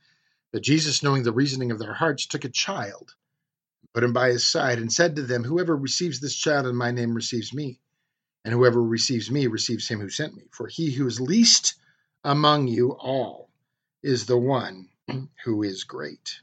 But 0.50 0.62
Jesus, 0.62 1.04
knowing 1.04 1.22
the 1.22 1.30
reasoning 1.30 1.70
of 1.70 1.78
their 1.78 1.94
hearts, 1.94 2.26
took 2.26 2.44
a 2.44 2.48
child, 2.48 3.14
put 3.94 4.04
him 4.04 4.12
by 4.12 4.30
his 4.30 4.46
side, 4.46 4.78
and 4.78 4.92
said 4.92 5.16
to 5.16 5.22
them, 5.22 5.44
Whoever 5.44 5.76
receives 5.76 6.20
this 6.20 6.34
child 6.34 6.66
in 6.66 6.76
my 6.76 6.90
name 6.90 7.14
receives 7.14 7.52
me, 7.52 7.78
and 8.44 8.52
whoever 8.52 8.82
receives 8.82 9.30
me 9.30 9.46
receives 9.46 9.88
him 9.88 10.00
who 10.00 10.08
sent 10.08 10.34
me. 10.34 10.44
For 10.50 10.66
he 10.66 10.90
who 10.90 11.06
is 11.06 11.20
least 11.20 11.74
among 12.24 12.68
you 12.68 12.92
all 12.92 13.50
is 14.02 14.26
the 14.26 14.38
one 14.38 14.88
who 15.44 15.62
is 15.62 15.84
great. 15.84 16.40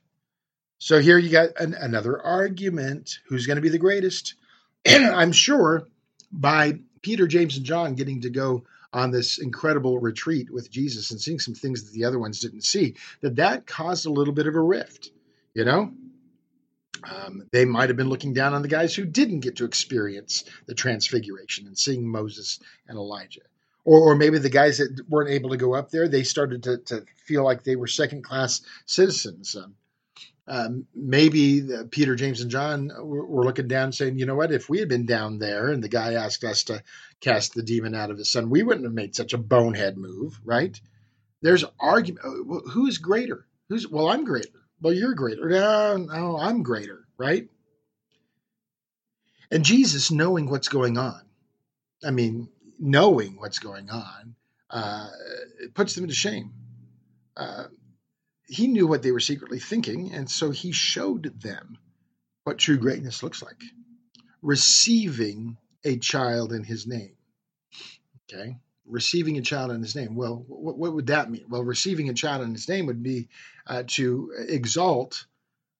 So 0.77 0.99
here 0.99 1.17
you 1.17 1.29
got 1.29 1.59
an, 1.59 1.73
another 1.73 2.21
argument. 2.21 3.19
Who's 3.27 3.45
going 3.45 3.57
to 3.57 3.61
be 3.61 3.69
the 3.69 3.77
greatest? 3.77 4.35
I'm 4.87 5.33
sure 5.33 5.87
by 6.31 6.79
Peter, 7.01 7.27
James, 7.27 7.57
and 7.57 7.65
John 7.65 7.95
getting 7.95 8.21
to 8.21 8.29
go 8.29 8.63
on 8.91 9.11
this 9.11 9.39
incredible 9.39 9.99
retreat 9.99 10.51
with 10.51 10.71
Jesus 10.71 11.11
and 11.11 11.21
seeing 11.21 11.39
some 11.39 11.53
things 11.53 11.83
that 11.83 11.93
the 11.93 12.05
other 12.05 12.17
ones 12.17 12.39
didn't 12.39 12.63
see, 12.63 12.95
that 13.21 13.35
that 13.35 13.67
caused 13.67 14.05
a 14.05 14.11
little 14.11 14.33
bit 14.33 14.47
of 14.47 14.55
a 14.55 14.61
rift. 14.61 15.11
You 15.53 15.65
know, 15.65 15.91
um, 17.03 17.43
they 17.51 17.65
might 17.65 17.89
have 17.89 17.97
been 17.97 18.09
looking 18.09 18.33
down 18.33 18.53
on 18.53 18.61
the 18.61 18.67
guys 18.67 18.95
who 18.95 19.05
didn't 19.05 19.41
get 19.41 19.57
to 19.57 19.65
experience 19.65 20.43
the 20.67 20.75
transfiguration 20.75 21.67
and 21.67 21.77
seeing 21.77 22.07
Moses 22.07 22.59
and 22.87 22.97
Elijah. 22.97 23.41
Or, 23.85 24.11
or 24.11 24.15
maybe 24.15 24.37
the 24.39 24.49
guys 24.49 24.77
that 24.79 25.05
weren't 25.07 25.31
able 25.31 25.51
to 25.51 25.57
go 25.57 25.73
up 25.73 25.89
there, 25.89 26.07
they 26.07 26.23
started 26.23 26.63
to, 26.63 26.77
to 26.77 27.05
feel 27.25 27.43
like 27.43 27.63
they 27.63 27.75
were 27.75 27.87
second 27.87 28.23
class 28.23 28.61
citizens. 28.85 29.55
Um, 29.55 29.75
um, 30.47 30.87
maybe 30.95 31.59
the, 31.59 31.85
Peter, 31.85 32.15
James, 32.15 32.41
and 32.41 32.49
John 32.49 32.91
were, 32.97 33.25
were, 33.25 33.43
looking 33.43 33.67
down, 33.67 33.91
saying, 33.91 34.17
"You 34.17 34.25
know 34.25 34.35
what? 34.35 34.51
If 34.51 34.67
we 34.67 34.79
had 34.79 34.89
been 34.89 35.05
down 35.05 35.37
there 35.37 35.69
and 35.69 35.83
the 35.83 35.89
guy 35.89 36.13
asked 36.13 36.43
us 36.43 36.63
to 36.65 36.83
cast 37.21 37.53
the 37.53 37.61
demon 37.61 37.93
out 37.93 38.09
of 38.09 38.17
his 38.17 38.31
son, 38.31 38.49
we 38.49 38.63
wouldn't 38.63 38.85
have 38.85 38.93
made 38.93 39.15
such 39.15 39.33
a 39.33 39.37
bonehead 39.37 39.95
move, 39.95 40.39
right?" 40.43 40.79
There's 41.41 41.63
argument. 41.79 42.25
Uh, 42.25 42.69
who's 42.71 42.97
greater? 42.97 43.45
Who's 43.69 43.87
well? 43.87 44.09
I'm 44.09 44.25
greater. 44.25 44.49
Well, 44.81 44.93
you're 44.93 45.13
greater. 45.13 45.50
No, 45.50 45.98
no, 45.98 46.38
I'm 46.38 46.63
greater, 46.63 47.05
right? 47.17 47.48
And 49.51 49.65
Jesus, 49.65 50.12
knowing 50.12 50.50
what's 50.50 50.69
going 50.69 50.98
on, 50.98 51.21
I 52.03 52.12
mean, 52.12 52.50
knowing 52.79 53.38
what's 53.38 53.59
going 53.59 53.89
on, 53.89 54.36
uh, 54.69 55.09
puts 55.74 55.95
them 55.95 56.07
to 56.07 56.13
shame. 56.13 56.53
Uh, 57.36 57.65
he 58.45 58.67
knew 58.67 58.88
what 58.88 59.03
they 59.03 59.12
were 59.12 59.19
secretly 59.19 59.59
thinking, 59.59 60.13
and 60.13 60.29
so 60.29 60.51
he 60.51 60.71
showed 60.71 61.41
them 61.41 61.77
what 62.43 62.57
true 62.57 62.77
greatness 62.77 63.21
looks 63.21 63.41
like 63.41 63.62
receiving 64.41 65.57
a 65.83 65.98
child 65.98 66.53
in 66.53 66.63
his 66.63 66.88
name. 66.88 67.15
Okay, 68.31 68.57
receiving 68.89 69.38
a 69.38 69.41
child 69.41 69.72
in 69.72 69.81
his 69.81 69.96
name. 69.96 70.15
Well, 70.15 70.43
what, 70.48 70.77
what 70.77 70.93
would 70.93 71.08
that 71.08 71.31
mean? 71.31 71.46
Well, 71.50 71.63
receiving 71.63 72.10
a 72.10 72.13
child 72.13 72.41
in 72.41 72.53
his 72.53 72.67
name 72.67 72.88
would 72.88 73.03
be 73.03 73.29
uh, 73.67 73.84
to 73.88 74.31
exalt 74.48 75.25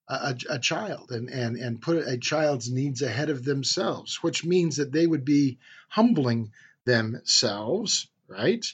a, 0.08 0.36
a, 0.48 0.58
child 0.58 1.10
and, 1.10 1.28
and, 1.28 1.56
and 1.56 1.80
put 1.80 2.06
a 2.06 2.18
child's 2.18 2.70
needs 2.70 3.02
ahead 3.02 3.30
of 3.30 3.44
themselves, 3.44 4.22
which 4.22 4.44
means 4.44 4.76
that 4.76 4.92
they 4.92 5.06
would 5.06 5.24
be 5.24 5.58
humbling 5.88 6.52
themselves, 6.84 8.08
right? 8.26 8.64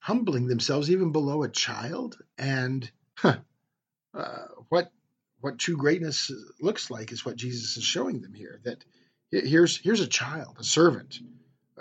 humbling 0.00 0.46
themselves 0.48 0.90
even 0.90 1.12
below 1.12 1.42
a 1.42 1.48
child. 1.48 2.18
And 2.36 2.90
huh, 3.14 3.38
uh, 4.14 4.46
what 4.68 4.90
what 5.40 5.58
true 5.58 5.76
greatness 5.76 6.30
looks 6.60 6.90
like 6.90 7.12
is 7.12 7.24
what 7.24 7.36
Jesus 7.36 7.76
is 7.76 7.84
showing 7.84 8.20
them 8.20 8.34
here. 8.34 8.60
That 8.64 8.84
here's 9.30 9.76
here's 9.78 10.00
a 10.00 10.06
child, 10.06 10.56
a 10.58 10.64
servant, 10.64 11.20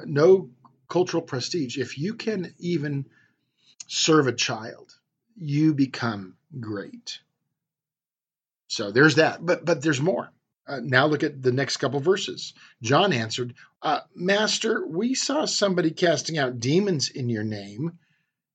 no 0.06 0.50
cultural 0.90 1.24
prestige. 1.24 1.78
If 1.78 1.98
you 1.98 2.16
can 2.16 2.54
even 2.60 3.06
serve 3.88 4.28
a 4.28 4.34
child, 4.34 4.94
you 5.38 5.74
become 5.74 6.36
great. 6.60 7.20
So 8.68 8.92
there's 8.92 9.16
that. 9.16 9.46
But 9.46 9.66
but 9.66 9.82
there's 9.82 10.02
more. 10.02 10.30
Uh, 10.68 10.80
now 10.84 11.08
look 11.08 11.24
at 11.24 11.42
the 11.42 11.52
next 11.52 11.78
couple 11.78 12.00
verses. 12.00 12.54
John 12.84 13.12
answered, 13.12 13.56
uh, 13.82 14.02
Master, 14.14 14.86
we 14.86 15.16
saw 15.16 15.46
somebody 15.46 15.90
casting 15.90 16.38
out 16.38 16.60
demons 16.60 17.10
in 17.10 17.28
your 17.28 17.44
name, 17.44 17.98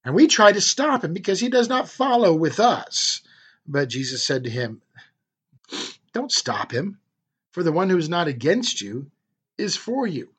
and 0.05 0.15
we 0.15 0.29
try 0.29 0.53
to 0.53 0.61
stop 0.61 1.03
him 1.03 1.13
because 1.13 1.41
he 1.41 1.49
does 1.49 1.69
not 1.69 1.89
follow 1.89 2.33
with 2.33 2.61
us. 2.61 3.23
But 3.67 3.89
Jesus 3.89 4.23
said 4.23 4.45
to 4.45 4.51
him, 4.51 4.81
Don't 6.13 6.31
stop 6.31 6.71
him, 6.71 7.01
for 7.51 7.65
the 7.65 7.73
one 7.73 7.91
who 7.91 7.99
is 7.99 8.09
not 8.09 8.29
against 8.29 8.81
you 8.81 9.11
is 9.59 9.77
for 9.77 10.07
you. 10.07 10.34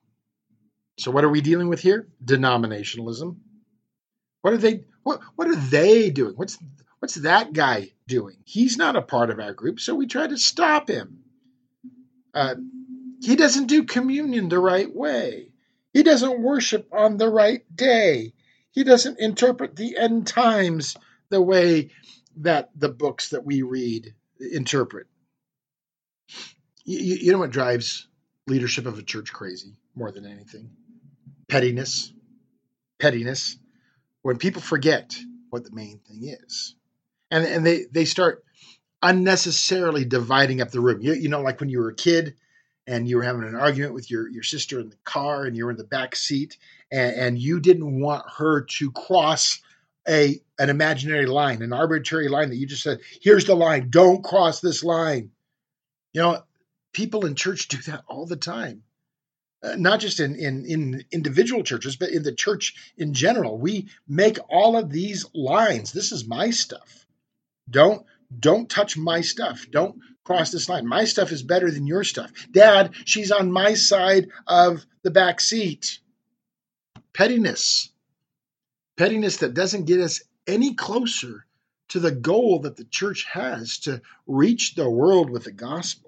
So 0.98 1.12
what 1.12 1.24
are 1.24 1.30
we 1.30 1.42
dealing 1.42 1.68
with 1.68 1.82
here? 1.82 2.08
Denominationalism. 2.24 3.38
What 4.42 4.54
are 4.54 4.58
they 4.58 4.86
what 5.04 5.22
what 5.36 5.48
are 5.48 5.56
they 5.56 6.10
doing? 6.10 6.36
What's 6.36 6.58
what's 7.00 7.16
that 7.16 7.54
guy 7.54 7.92
doing? 8.08 8.38
He's 8.46 8.78
not 8.78 8.96
a 8.96 9.02
part 9.02 9.30
of 9.30 9.40
our 9.40 9.54
group, 9.54 9.80
so 9.80 9.96
we 9.96 10.08
try 10.08 10.28
to 10.28 10.38
stop 10.38 10.90
him. 10.90 11.20
Uh, 12.34 12.56
he 13.22 13.36
doesn't 13.36 13.68
do 13.68 13.84
communion 13.84 14.50
the 14.50 14.60
right 14.60 14.94
way. 14.94 15.50
He 15.94 16.04
doesn't 16.04 16.42
worship 16.42 16.90
on 16.92 17.18
the 17.18 17.30
right 17.30 17.64
day 17.76 18.34
he 18.76 18.84
doesn't 18.84 19.20
interpret 19.20 19.78
the 19.78 19.98
end 19.98 20.28
times 20.28 20.98
the 21.30 21.42
way 21.42 21.92
that 22.36 22.70
the 22.76 22.90
books 22.90 23.30
that 23.30 23.46
we 23.46 23.62
read 23.62 24.14
interpret. 24.38 25.08
You, 26.84 27.16
you 27.16 27.32
know 27.32 27.40
what 27.40 27.52
drives 27.52 28.08
leadership 28.48 28.86
of 28.86 29.00
a 29.00 29.02
church 29.02 29.32
crazy 29.32 29.78
more 29.96 30.12
than 30.12 30.26
anything? 30.26 30.72
Pettiness. 31.48 32.14
Pettiness. 33.00 33.58
When 34.22 34.38
people 34.38 34.62
forget 34.62 35.16
what 35.50 35.64
the 35.64 35.76
main 35.76 36.00
thing 36.00 36.36
is. 36.44 36.76
And, 37.32 37.46
and 37.46 37.66
they, 37.66 37.86
they 37.92 38.06
start 38.06 38.44
unnecessarily 39.02 40.06
dividing 40.06 40.62
up 40.62 40.72
the 40.72 40.80
room. 40.80 41.02
You, 41.02 41.14
you 41.14 41.30
know, 41.30 41.42
like 41.42 41.60
when 41.60 41.70
you 41.70 41.80
were 41.80 41.90
a 41.90 41.96
kid 41.96 42.36
and 42.88 43.08
you 43.08 43.18
were 43.18 43.24
having 43.24 43.44
an 43.44 43.56
argument 43.56 43.94
with 43.94 44.10
your, 44.10 44.28
your 44.30 44.44
sister 44.44 44.80
in 44.80 44.90
the 44.90 44.98
car 45.04 45.46
and 45.46 45.56
you 45.56 45.66
were 45.66 45.72
in 45.72 45.78
the 45.78 45.84
back 45.84 46.16
seat 46.16 46.58
and, 46.92 47.16
and 47.16 47.40
you 47.40 47.60
didn't 47.60 48.00
want 48.00 48.26
her 48.38 48.62
to 48.62 48.92
cross 48.92 49.62
a 50.08 50.40
an 50.60 50.70
imaginary 50.70 51.26
line, 51.26 51.62
an 51.62 51.74
arbitrary 51.74 52.28
line 52.28 52.50
that 52.50 52.56
you 52.56 52.66
just 52.66 52.84
said, 52.84 53.00
here's 53.22 53.46
the 53.46 53.56
line, 53.56 53.90
don't 53.90 54.24
cross 54.24 54.62
this 54.62 54.84
line. 54.84 55.32
You 56.14 56.22
know, 56.22 56.44
people 56.94 57.26
in 57.26 57.36
church 57.36 57.68
do 57.68 57.78
that 57.92 58.04
all 58.08 58.26
the 58.26 58.38
time. 58.38 58.84
Uh, 59.66 59.76
not 59.78 60.00
just 60.00 60.20
in, 60.20 60.36
in 60.36 60.66
in 60.66 61.06
individual 61.12 61.64
churches, 61.64 61.96
but 61.96 62.10
in 62.10 62.24
the 62.24 62.34
church 62.34 62.94
in 62.98 63.14
general. 63.14 63.58
We 63.58 63.88
make 64.08 64.38
all 64.50 64.78
of 64.78 64.92
these 64.92 65.26
lines. 65.34 65.92
This 65.92 66.12
is 66.12 66.28
my 66.28 66.52
stuff. 66.52 67.06
Don't 67.70 68.06
don't 68.38 68.70
touch 68.70 68.96
my 68.98 69.22
stuff. 69.22 69.66
Don't 69.72 70.00
cross 70.24 70.52
this 70.52 70.70
line. 70.70 70.88
My 70.88 71.06
stuff 71.06 71.32
is 71.32 71.42
better 71.42 71.72
than 71.72 71.88
your 71.88 72.04
stuff. 72.04 72.32
Dad, 72.52 72.94
she's 73.06 73.32
on 73.32 73.52
my 73.52 73.74
side 73.74 74.28
of 74.46 74.86
the 75.04 75.12
back 75.12 75.40
seat 75.40 76.00
pettiness. 77.14 77.90
Pettiness 78.98 79.38
that 79.38 79.54
doesn't 79.54 79.86
get 79.86 80.02
us 80.02 80.22
any 80.46 80.74
closer 80.76 81.46
to 81.90 82.00
the 82.00 82.12
goal 82.12 82.60
that 82.60 82.76
the 82.76 82.84
church 82.84 83.26
has 83.32 83.80
to 83.80 84.02
reach 84.28 84.76
the 84.76 84.90
world 84.90 85.30
with 85.30 85.46
the 85.46 85.52
gospel. 85.52 86.05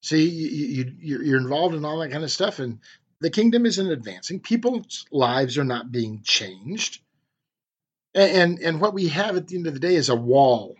See, 0.00 0.28
you, 0.28 0.92
you, 0.98 1.22
you're 1.22 1.40
involved 1.40 1.74
in 1.74 1.84
all 1.84 1.98
that 1.98 2.10
kind 2.10 2.24
of 2.24 2.30
stuff, 2.30 2.60
and 2.60 2.78
the 3.20 3.30
kingdom 3.30 3.66
isn't 3.66 3.90
advancing. 3.90 4.40
People's 4.40 5.06
lives 5.10 5.58
are 5.58 5.64
not 5.64 5.90
being 5.90 6.22
changed. 6.22 7.00
And, 8.14 8.30
and, 8.30 8.58
and 8.60 8.80
what 8.80 8.94
we 8.94 9.08
have 9.08 9.36
at 9.36 9.48
the 9.48 9.56
end 9.56 9.66
of 9.66 9.74
the 9.74 9.80
day 9.80 9.96
is 9.96 10.08
a 10.08 10.14
wall, 10.14 10.76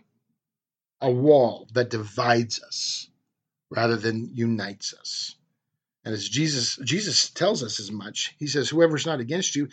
a 1.01 1.11
wall 1.11 1.67
that 1.73 1.89
divides 1.89 2.61
us 2.63 3.09
rather 3.69 3.97
than 3.97 4.31
unites 4.33 4.93
us. 4.93 5.35
And 6.05 6.13
as 6.13 6.27
Jesus 6.27 6.77
Jesus 6.77 7.29
tells 7.29 7.61
us 7.61 7.79
as 7.79 7.91
much, 7.91 8.33
he 8.39 8.47
says, 8.47 8.69
"Whoever's 8.69 9.05
not 9.05 9.19
against 9.19 9.55
you, 9.55 9.67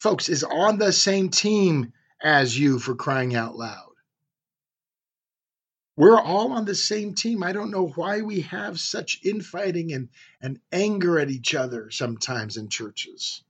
folks, 0.00 0.28
is 0.28 0.44
on 0.44 0.78
the 0.78 0.92
same 0.92 1.30
team 1.30 1.92
as 2.22 2.58
you 2.58 2.78
for 2.78 2.94
crying 2.94 3.34
out 3.34 3.56
loud." 3.56 3.93
We're 5.96 6.20
all 6.20 6.52
on 6.52 6.64
the 6.64 6.74
same 6.74 7.14
team. 7.14 7.42
I 7.42 7.52
don't 7.52 7.70
know 7.70 7.86
why 7.86 8.22
we 8.22 8.40
have 8.42 8.80
such 8.80 9.20
infighting 9.24 9.92
and, 9.92 10.08
and 10.40 10.58
anger 10.72 11.18
at 11.18 11.30
each 11.30 11.54
other 11.54 11.90
sometimes 11.90 12.56
in 12.56 12.68
churches. 12.68 13.42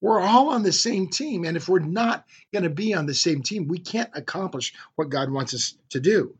We're 0.00 0.20
all 0.20 0.48
on 0.48 0.62
the 0.62 0.72
same 0.72 1.08
team. 1.08 1.44
And 1.44 1.56
if 1.56 1.68
we're 1.68 1.80
not 1.80 2.24
going 2.52 2.64
to 2.64 2.70
be 2.70 2.94
on 2.94 3.06
the 3.06 3.14
same 3.14 3.42
team, 3.42 3.68
we 3.68 3.78
can't 3.78 4.10
accomplish 4.14 4.74
what 4.96 5.10
God 5.10 5.30
wants 5.30 5.54
us 5.54 5.76
to 5.90 6.00
do. 6.00 6.34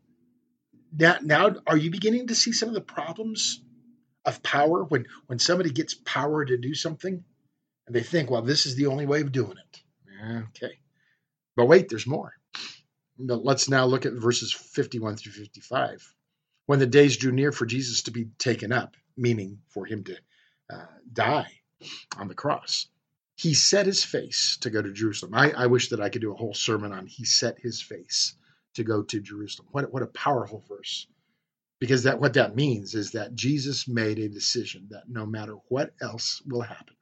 Now, 0.97 1.19
now, 1.23 1.55
are 1.67 1.77
you 1.77 1.91
beginning 1.91 2.29
to 2.29 2.35
see 2.35 2.53
some 2.53 2.69
of 2.69 2.75
the 2.75 2.81
problems 2.81 3.63
of 4.25 4.43
power 4.43 4.85
when 4.85 5.07
when 5.27 5.39
somebody 5.39 5.71
gets 5.71 5.95
power 5.95 6.45
to 6.45 6.57
do 6.57 6.75
something 6.75 7.25
and 7.87 7.97
they 7.97 8.03
think 8.03 8.31
well 8.31 8.43
this 8.43 8.67
is 8.67 8.77
the 8.77 8.87
only 8.87 9.07
way 9.07 9.21
of 9.21 9.33
doing 9.33 9.57
it 9.57 9.81
okay 10.49 10.79
but 11.57 11.67
wait 11.67 11.89
there's 11.89 12.07
more 12.07 12.33
let's 13.19 13.69
now 13.69 13.85
look 13.85 14.07
at 14.07 14.13
verses 14.15 14.53
51 14.53 15.17
through 15.17 15.33
55 15.33 16.15
when 16.67 16.79
the 16.79 16.87
days 16.87 17.17
drew 17.17 17.33
near 17.33 17.53
for 17.53 17.67
jesus 17.67 18.03
to 18.03 18.11
be 18.11 18.27
taken 18.39 18.73
up 18.73 18.97
meaning 19.17 19.59
for 19.69 19.85
him 19.85 20.03
to 20.05 20.17
uh, 20.73 20.87
die 21.13 21.51
on 22.19 22.29
the 22.29 22.35
cross 22.35 22.87
he 23.35 23.55
set 23.55 23.87
his 23.87 24.05
face 24.05 24.57
to 24.61 24.71
go 24.71 24.81
to 24.81 24.93
jerusalem. 24.93 25.35
I, 25.35 25.51
I 25.51 25.67
wish 25.67 25.89
that 25.89 26.01
i 26.01 26.09
could 26.09 26.23
do 26.23 26.33
a 26.33 26.37
whole 26.37 26.55
sermon 26.55 26.93
on 26.93 27.07
he 27.07 27.25
set 27.25 27.59
his 27.59 27.81
face 27.81 28.35
to 28.75 28.85
go 28.85 29.03
to 29.03 29.21
jerusalem. 29.21 29.69
What, 29.73 29.93
what 29.93 30.03
a 30.03 30.07
powerful 30.07 30.65
verse. 30.69 31.07
Because 31.79 32.05
that 32.05 32.21
what 32.21 32.35
that 32.35 32.55
means 32.55 32.95
is 32.95 33.11
that 33.13 33.35
Jesus 33.35 33.89
made 33.89 34.19
a 34.19 34.29
decision 34.29 34.87
that 34.91 35.09
no 35.09 35.27
matter 35.27 35.55
what 35.69 35.93
else 36.01 36.41
will 36.47 36.61
happen, 36.61 36.95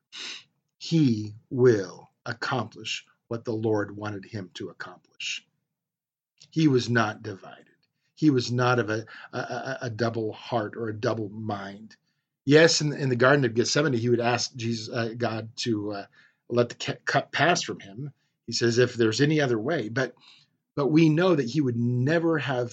he 0.79 1.35
will 1.51 2.09
accomplish 2.25 3.05
what 3.29 3.45
the 3.45 3.53
Lord 3.53 3.95
wanted 3.95 4.25
him 4.25 4.51
to 4.55 4.71
accomplish. 4.71 5.47
He 6.51 6.69
was 6.69 6.89
not 6.89 7.23
divided. 7.23 7.67
He 8.15 8.31
was 8.31 8.53
not 8.53 8.79
of 8.79 8.91
a, 8.91 9.07
a, 9.33 9.79
a 9.83 9.91
double 9.91 10.33
heart 10.33 10.77
or 10.77 10.89
a 10.89 10.95
double 10.95 11.29
mind. 11.31 11.97
Yes, 12.45 12.81
in, 12.81 12.93
in, 12.93 13.09
the 13.09 13.17
Garden 13.17 13.45
of 13.45 13.55
Gethsemane, 13.55 13.93
he 13.93 14.09
would 14.09 14.21
ask 14.21 14.55
Jesus, 14.55 14.95
uh, 14.95 15.15
God 15.17 15.51
to 15.59 15.93
uh, 15.93 16.07
let 16.49 16.69
the 16.69 16.97
cup 17.05 17.33
pass 17.33 17.63
from 17.63 17.81
him. 17.81 18.13
He 18.47 18.53
says, 18.53 18.79
if 18.79 18.95
there's 18.95 19.21
any 19.21 19.41
other 19.41 19.59
way, 19.59 19.89
but 19.89 20.15
but 20.77 20.89
we 20.89 21.09
know 21.09 21.35
that 21.35 21.49
he 21.49 21.61
would 21.61 21.77
never 21.77 22.39
have 22.39 22.73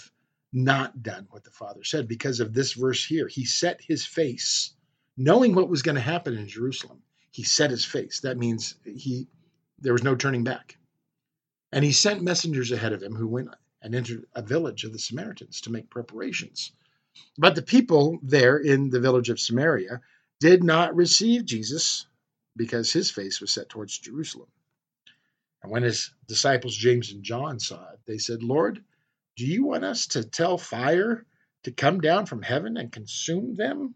not 0.54 1.02
done 1.02 1.28
what 1.30 1.44
the 1.44 1.52
Father 1.52 1.84
said 1.84 2.08
because 2.08 2.40
of 2.40 2.54
this 2.54 2.74
verse 2.74 3.06
here. 3.06 3.28
He 3.28 3.46
set 3.46 3.82
his 3.82 4.06
face, 4.06 4.74
knowing 5.18 5.56
what 5.56 5.70
was 5.70 5.82
going 5.82 5.96
to 5.96 6.02
happen 6.02 6.38
in 6.38 6.48
Jerusalem. 6.48 7.02
He 7.32 7.44
set 7.44 7.70
his 7.70 7.86
face. 7.86 8.22
That 8.22 8.38
means 8.38 8.76
he 8.84 9.28
there 9.80 9.94
was 9.94 10.04
no 10.04 10.16
turning 10.16 10.44
back. 10.44 10.78
And 11.72 11.84
he 11.84 11.92
sent 11.92 12.24
messengers 12.24 12.72
ahead 12.72 12.94
of 12.94 13.04
him 13.04 13.14
who 13.14 13.28
went 13.28 13.50
and 13.88 13.96
entered 13.96 14.26
a 14.36 14.42
village 14.42 14.84
of 14.84 14.92
the 14.92 15.00
Samaritans 15.00 15.62
to 15.62 15.72
make 15.72 15.90
preparations. 15.90 16.74
But 17.38 17.56
the 17.56 17.62
people 17.62 18.20
there 18.22 18.58
in 18.58 18.90
the 18.90 19.00
village 19.00 19.30
of 19.30 19.40
Samaria 19.40 20.02
did 20.42 20.62
not 20.62 20.94
receive 20.94 21.46
Jesus 21.46 22.06
because 22.58 22.92
his 22.92 23.10
face 23.10 23.40
was 23.40 23.50
set 23.50 23.70
towards 23.70 23.98
Jerusalem. 23.98 24.50
And 25.64 25.72
when 25.72 25.84
his 25.84 26.12
disciples 26.28 26.76
James 26.76 27.14
and 27.14 27.24
John 27.24 27.62
saw 27.62 27.92
it, 27.94 28.00
they 28.06 28.18
said, 28.18 28.44
Lord, 28.44 28.84
do 29.38 29.46
you 29.46 29.64
want 29.64 29.86
us 29.86 30.08
to 30.08 30.26
tell 30.26 30.58
fire 30.58 31.26
to 31.64 31.72
come 31.72 32.02
down 32.02 32.26
from 32.26 32.42
heaven 32.42 32.76
and 32.76 32.92
consume 32.92 33.56
them? 33.56 33.96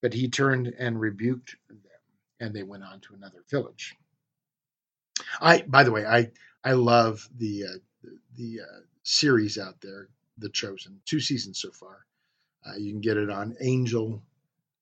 But 0.00 0.14
he 0.14 0.30
turned 0.30 0.68
and 0.78 0.98
rebuked 0.98 1.56
them, 1.68 1.78
and 2.40 2.54
they 2.54 2.62
went 2.62 2.84
on 2.84 3.00
to 3.00 3.14
another 3.14 3.44
village. 3.50 3.94
I, 5.42 5.60
by 5.60 5.84
the 5.84 5.92
way, 5.92 6.06
I 6.06 6.30
I 6.64 6.72
love 6.72 7.28
the 7.36 7.64
uh, 7.64 7.78
the 8.36 8.60
uh, 8.60 8.80
series 9.02 9.58
out 9.58 9.80
there, 9.80 10.08
The 10.38 10.48
Chosen, 10.48 11.00
two 11.04 11.20
seasons 11.20 11.60
so 11.60 11.70
far. 11.70 12.06
Uh, 12.66 12.76
you 12.76 12.92
can 12.92 13.00
get 13.00 13.16
it 13.16 13.30
on 13.30 13.56
Angel 13.60 14.22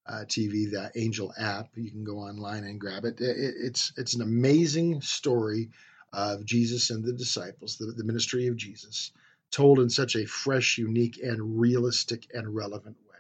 uh, 0.07 0.25
TV, 0.27 0.71
the 0.71 0.91
Angel 0.97 1.33
app. 1.39 1.69
You 1.77 1.91
can 1.91 2.05
go 2.05 2.19
online 2.19 2.65
and 2.65 2.81
grab 2.81 3.05
it. 3.05 3.21
it. 3.21 3.37
It's 3.39 3.93
it's 3.97 4.15
an 4.15 4.23
amazing 4.23 5.01
story 5.01 5.71
of 6.13 6.45
Jesus 6.45 6.91
and 6.91 7.05
the 7.05 7.13
disciples, 7.13 7.77
the, 7.77 7.87
the 7.87 8.05
ministry 8.05 8.49
of 8.49 8.57
Jesus, 8.57 9.13
told 9.51 9.79
in 9.79 9.89
such 9.89 10.17
a 10.17 10.27
fresh, 10.27 10.79
unique, 10.79 11.21
and 11.23 11.61
realistic 11.61 12.27
and 12.35 12.55
relevant 12.55 12.97
way. 13.09 13.17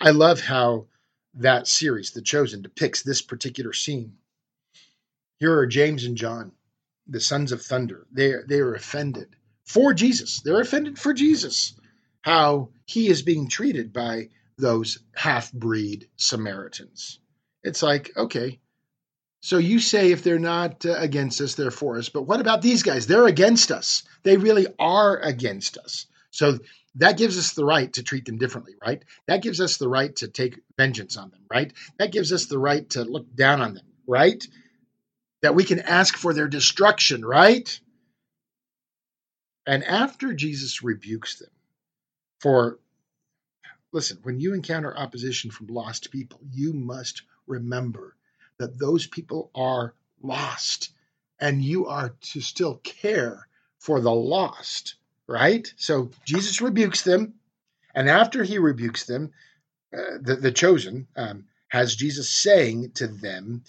I 0.00 0.10
love 0.12 0.40
how 0.40 0.86
that 1.34 1.68
series, 1.68 2.12
The 2.12 2.22
Chosen, 2.22 2.62
depicts 2.62 3.02
this 3.02 3.22
particular 3.22 3.72
scene. 3.72 4.16
Here 5.38 5.56
are 5.56 5.66
James 5.66 6.04
and 6.04 6.16
John, 6.16 6.52
the 7.10 7.20
sons 7.20 7.52
of 7.52 7.62
thunder. 7.62 8.06
They 8.12 8.34
they 8.48 8.60
are 8.60 8.74
offended 8.74 9.36
for 9.64 9.92
Jesus. 9.92 10.40
They're 10.40 10.60
offended 10.60 10.98
for 10.98 11.12
Jesus. 11.12 11.74
How 12.22 12.70
he 12.86 13.08
is 13.08 13.22
being 13.22 13.48
treated 13.48 13.92
by 13.92 14.28
those 14.58 14.98
half 15.14 15.52
breed 15.52 16.08
Samaritans. 16.16 17.18
It's 17.62 17.82
like, 17.82 18.10
okay, 18.16 18.60
so 19.40 19.56
you 19.56 19.78
say 19.78 20.12
if 20.12 20.22
they're 20.22 20.38
not 20.38 20.84
uh, 20.84 20.96
against 20.98 21.40
us, 21.40 21.54
they're 21.54 21.70
for 21.70 21.98
us. 21.98 22.10
But 22.10 22.22
what 22.22 22.40
about 22.40 22.62
these 22.62 22.82
guys? 22.82 23.06
They're 23.06 23.26
against 23.26 23.70
us. 23.70 24.02
They 24.22 24.36
really 24.36 24.66
are 24.78 25.18
against 25.18 25.78
us. 25.78 26.06
So 26.30 26.58
that 26.96 27.16
gives 27.16 27.38
us 27.38 27.52
the 27.52 27.64
right 27.64 27.92
to 27.94 28.02
treat 28.02 28.26
them 28.26 28.38
differently, 28.38 28.74
right? 28.84 29.02
That 29.26 29.42
gives 29.42 29.60
us 29.60 29.78
the 29.78 29.88
right 29.88 30.14
to 30.16 30.28
take 30.28 30.60
vengeance 30.76 31.16
on 31.16 31.30
them, 31.30 31.40
right? 31.50 31.72
That 31.98 32.12
gives 32.12 32.32
us 32.32 32.46
the 32.46 32.58
right 32.58 32.88
to 32.90 33.04
look 33.04 33.34
down 33.34 33.60
on 33.60 33.74
them, 33.74 33.86
right? 34.06 34.44
That 35.42 35.54
we 35.54 35.64
can 35.64 35.80
ask 35.80 36.16
for 36.16 36.34
their 36.34 36.48
destruction, 36.48 37.24
right? 37.24 37.80
And 39.66 39.84
after 39.84 40.34
Jesus 40.34 40.82
rebukes 40.82 41.38
them 41.38 41.50
for 42.40 42.78
Listen, 43.92 44.18
when 44.22 44.38
you 44.38 44.54
encounter 44.54 44.96
opposition 44.96 45.50
from 45.50 45.66
lost 45.66 46.12
people, 46.12 46.40
you 46.52 46.72
must 46.72 47.22
remember 47.46 48.14
that 48.58 48.78
those 48.78 49.06
people 49.06 49.50
are 49.54 49.94
lost 50.22 50.90
and 51.40 51.62
you 51.62 51.86
are 51.86 52.14
to 52.20 52.40
still 52.40 52.76
care 52.76 53.48
for 53.78 54.00
the 54.00 54.12
lost, 54.12 54.94
right? 55.26 55.72
So 55.76 56.10
Jesus 56.24 56.60
rebukes 56.60 57.02
them. 57.02 57.34
And 57.94 58.08
after 58.08 58.44
he 58.44 58.58
rebukes 58.58 59.06
them, 59.06 59.32
uh, 59.92 60.18
the, 60.20 60.36
the 60.36 60.52
chosen 60.52 61.08
um, 61.16 61.46
has 61.66 61.96
Jesus 61.96 62.30
saying 62.30 62.92
to 62.92 63.08
them, 63.08 63.64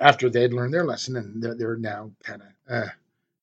after 0.00 0.28
they'd 0.28 0.52
learned 0.52 0.74
their 0.74 0.84
lesson 0.84 1.16
and 1.16 1.42
they're, 1.42 1.54
they're 1.54 1.76
now 1.76 2.10
kind 2.24 2.42
of, 2.42 2.48
uh, 2.68 2.88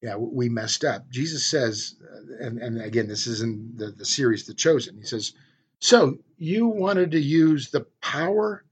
yeah, 0.01 0.15
we 0.15 0.49
messed 0.49 0.85
up. 0.85 1.09
Jesus 1.09 1.45
says, 1.45 1.95
uh, 2.03 2.45
and, 2.45 2.59
and 2.59 2.81
again, 2.81 3.07
this 3.07 3.27
is 3.27 3.41
in 3.41 3.73
the, 3.75 3.91
the 3.91 4.05
series, 4.05 4.45
The 4.45 4.53
Chosen. 4.53 4.97
He 4.97 5.03
says, 5.05 5.33
so 5.79 6.17
you 6.37 6.67
wanted 6.67 7.11
to 7.11 7.19
use 7.19 7.69
the 7.69 7.85
power 8.01 8.63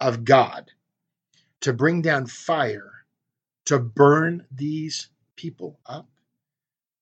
of 0.00 0.24
God 0.24 0.70
to 1.60 1.72
bring 1.72 2.02
down 2.02 2.26
fire 2.26 2.92
to 3.66 3.78
burn 3.78 4.46
these 4.50 5.10
people 5.36 5.78
up? 5.86 6.08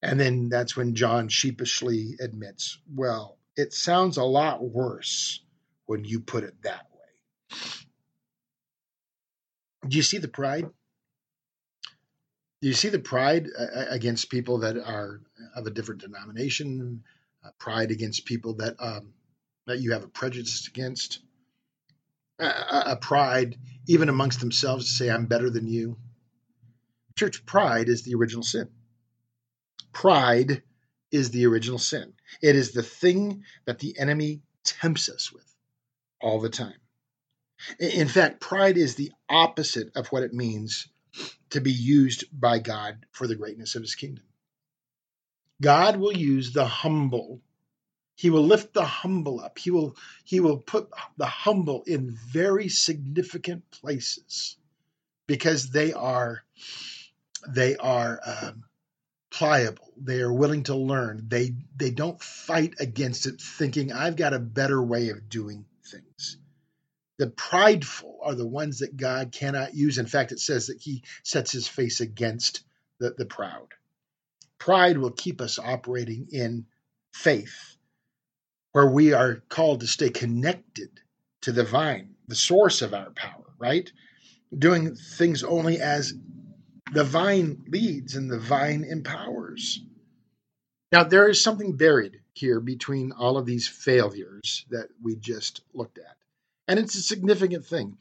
And 0.02 0.18
then 0.20 0.48
that's 0.48 0.76
when 0.76 0.94
John 0.94 1.28
sheepishly 1.28 2.16
admits, 2.20 2.78
well, 2.92 3.38
it 3.56 3.72
sounds 3.72 4.16
a 4.16 4.24
lot 4.24 4.62
worse 4.62 5.40
when 5.86 6.04
you 6.04 6.20
put 6.20 6.44
it 6.44 6.54
that 6.62 6.86
way. 6.92 7.58
Do 9.88 9.96
you 9.96 10.02
see 10.02 10.18
the 10.18 10.28
pride? 10.28 10.68
Do 12.62 12.68
you 12.68 12.74
see 12.74 12.88
the 12.88 12.98
pride 12.98 13.48
uh, 13.58 13.62
uh, 13.62 13.86
against 13.90 14.30
people 14.30 14.58
that 14.58 14.76
are 14.76 15.20
of 15.54 15.66
a 15.66 15.70
different 15.70 16.00
denomination? 16.00 17.04
Uh, 17.44 17.50
pride 17.58 17.90
against 17.90 18.24
people 18.24 18.54
that 18.54 18.74
um, 18.80 19.12
that 19.66 19.80
you 19.80 19.92
have 19.92 20.04
a 20.04 20.08
prejudice 20.08 20.66
against, 20.68 21.20
a, 22.38 22.82
a 22.86 22.96
pride 22.96 23.56
even 23.86 24.08
amongst 24.08 24.40
themselves 24.40 24.86
to 24.86 24.92
say, 24.92 25.10
I'm 25.10 25.26
better 25.26 25.50
than 25.50 25.66
you. 25.66 25.96
Church 27.16 27.44
pride 27.46 27.88
is 27.88 28.02
the 28.02 28.14
original 28.14 28.42
sin. 28.42 28.68
Pride 29.92 30.62
is 31.10 31.30
the 31.30 31.46
original 31.46 31.78
sin. 31.78 32.12
It 32.42 32.56
is 32.56 32.72
the 32.72 32.82
thing 32.82 33.44
that 33.64 33.78
the 33.78 33.98
enemy 33.98 34.42
tempts 34.64 35.08
us 35.08 35.32
with 35.32 35.46
all 36.20 36.40
the 36.40 36.50
time. 36.50 36.74
In 37.78 38.08
fact, 38.08 38.40
pride 38.40 38.76
is 38.76 38.94
the 38.94 39.12
opposite 39.28 39.96
of 39.96 40.08
what 40.08 40.22
it 40.22 40.32
means 40.32 40.88
to 41.50 41.60
be 41.60 41.72
used 41.72 42.24
by 42.32 42.58
God 42.58 43.06
for 43.12 43.26
the 43.26 43.36
greatness 43.36 43.74
of 43.74 43.82
his 43.82 43.94
kingdom. 43.94 44.24
God 45.60 45.96
will 45.96 46.16
use 46.16 46.52
the 46.52 46.66
humble 46.66 47.40
he 48.16 48.30
will 48.30 48.44
lift 48.44 48.72
the 48.72 48.84
humble 48.84 49.40
up. 49.40 49.58
He 49.58 49.70
will 49.70 49.94
he 50.24 50.40
will 50.40 50.56
put 50.56 50.88
the 51.18 51.26
humble 51.26 51.82
in 51.86 52.10
very 52.10 52.68
significant 52.68 53.70
places 53.70 54.56
because 55.26 55.68
they 55.68 55.92
are 55.92 56.42
they 57.46 57.76
are 57.76 58.18
um, 58.24 58.64
pliable. 59.30 59.92
They 59.98 60.20
are 60.22 60.32
willing 60.32 60.62
to 60.64 60.74
learn. 60.74 61.26
They 61.28 61.56
they 61.76 61.90
don't 61.90 62.20
fight 62.20 62.74
against 62.80 63.26
it, 63.26 63.40
thinking 63.40 63.92
I've 63.92 64.16
got 64.16 64.32
a 64.32 64.38
better 64.38 64.82
way 64.82 65.10
of 65.10 65.28
doing 65.28 65.66
things. 65.84 66.38
The 67.18 67.28
prideful 67.28 68.18
are 68.22 68.34
the 68.34 68.46
ones 68.46 68.80
that 68.80 68.96
God 68.96 69.32
cannot 69.32 69.74
use. 69.74 69.98
In 69.98 70.06
fact, 70.06 70.32
it 70.32 70.40
says 70.40 70.66
that 70.66 70.80
He 70.80 71.02
sets 71.22 71.52
His 71.52 71.66
face 71.66 72.00
against 72.00 72.62
the, 72.98 73.14
the 73.16 73.26
proud. 73.26 73.68
Pride 74.58 74.98
will 74.98 75.12
keep 75.12 75.40
us 75.40 75.58
operating 75.58 76.28
in 76.32 76.66
faith 77.12 77.76
where 78.72 78.86
we 78.86 79.14
are 79.14 79.36
called 79.48 79.80
to 79.80 79.86
stay 79.86 80.10
connected 80.10 80.90
to 81.42 81.52
the 81.52 81.64
vine, 81.64 82.14
the 82.28 82.34
source 82.34 82.82
of 82.82 82.92
our 82.92 83.10
power, 83.10 83.54
right? 83.58 83.90
Doing 84.56 84.94
things 84.94 85.42
only 85.42 85.80
as 85.80 86.12
the 86.92 87.04
vine 87.04 87.64
leads 87.68 88.16
and 88.16 88.30
the 88.30 88.38
vine 88.38 88.84
empowers. 88.84 89.80
Now, 90.92 91.04
there 91.04 91.28
is 91.28 91.42
something 91.42 91.76
buried 91.76 92.20
here 92.34 92.60
between 92.60 93.12
all 93.12 93.38
of 93.38 93.46
these 93.46 93.66
failures 93.66 94.66
that 94.70 94.88
we 95.02 95.16
just 95.16 95.62
looked 95.72 95.98
at. 95.98 96.16
And 96.68 96.78
it's 96.78 96.96
a 96.96 97.02
significant 97.02 97.66
thing. 97.66 97.96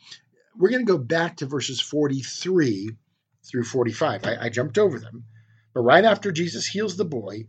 We're 0.58 0.69
going 0.69 0.86
to 0.86 0.91
go 0.91 0.97
back 0.97 1.38
to 1.38 1.45
verses 1.45 1.82
43 1.82 2.95
through 3.43 3.63
45. 3.63 4.25
I, 4.25 4.38
I 4.41 4.49
jumped 4.49 4.78
over 4.78 4.99
them. 4.99 5.25
But 5.73 5.82
right 5.82 6.06
after 6.06 6.32
Jesus 6.32 6.65
heals 6.65 6.95
the 6.95 7.06
boy, 7.06 7.47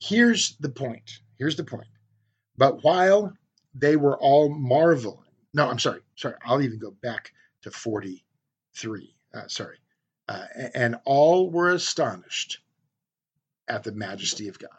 here's 0.00 0.56
the 0.58 0.70
point. 0.70 1.20
Here's 1.38 1.56
the 1.56 1.64
point. 1.64 1.88
But 2.56 2.82
while 2.82 3.34
they 3.74 3.96
were 3.96 4.18
all 4.18 4.48
marveling, 4.48 5.26
no, 5.52 5.68
I'm 5.68 5.78
sorry, 5.78 6.00
sorry, 6.16 6.36
I'll 6.44 6.62
even 6.62 6.78
go 6.78 6.90
back 6.90 7.32
to 7.62 7.70
43. 7.70 9.14
Uh, 9.34 9.48
sorry. 9.48 9.76
Uh, 10.28 10.44
and 10.74 10.96
all 11.04 11.50
were 11.50 11.70
astonished 11.70 12.60
at 13.68 13.84
the 13.84 13.92
majesty 13.92 14.48
of 14.48 14.58
God. 14.58 14.70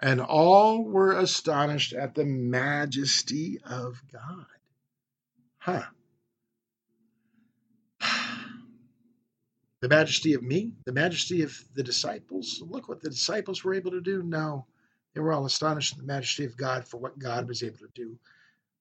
And 0.00 0.20
all 0.20 0.84
were 0.84 1.12
astonished 1.12 1.92
at 1.92 2.14
the 2.14 2.24
majesty 2.24 3.60
of 3.64 4.02
God. 4.12 4.46
Huh. 5.58 5.84
The 9.80 9.88
majesty 9.88 10.34
of 10.34 10.42
me, 10.42 10.72
the 10.86 10.92
majesty 10.92 11.42
of 11.42 11.56
the 11.72 11.84
disciples. 11.84 12.60
Look 12.66 12.88
what 12.88 13.00
the 13.00 13.10
disciples 13.10 13.62
were 13.62 13.74
able 13.74 13.92
to 13.92 14.00
do. 14.00 14.24
No, 14.24 14.66
they 15.14 15.20
were 15.20 15.32
all 15.32 15.46
astonished 15.46 15.92
at 15.92 15.98
the 15.98 16.04
majesty 16.04 16.44
of 16.44 16.56
God 16.56 16.88
for 16.88 16.96
what 16.96 17.16
God 17.18 17.46
was 17.46 17.62
able 17.62 17.78
to 17.78 17.88
do. 17.94 18.18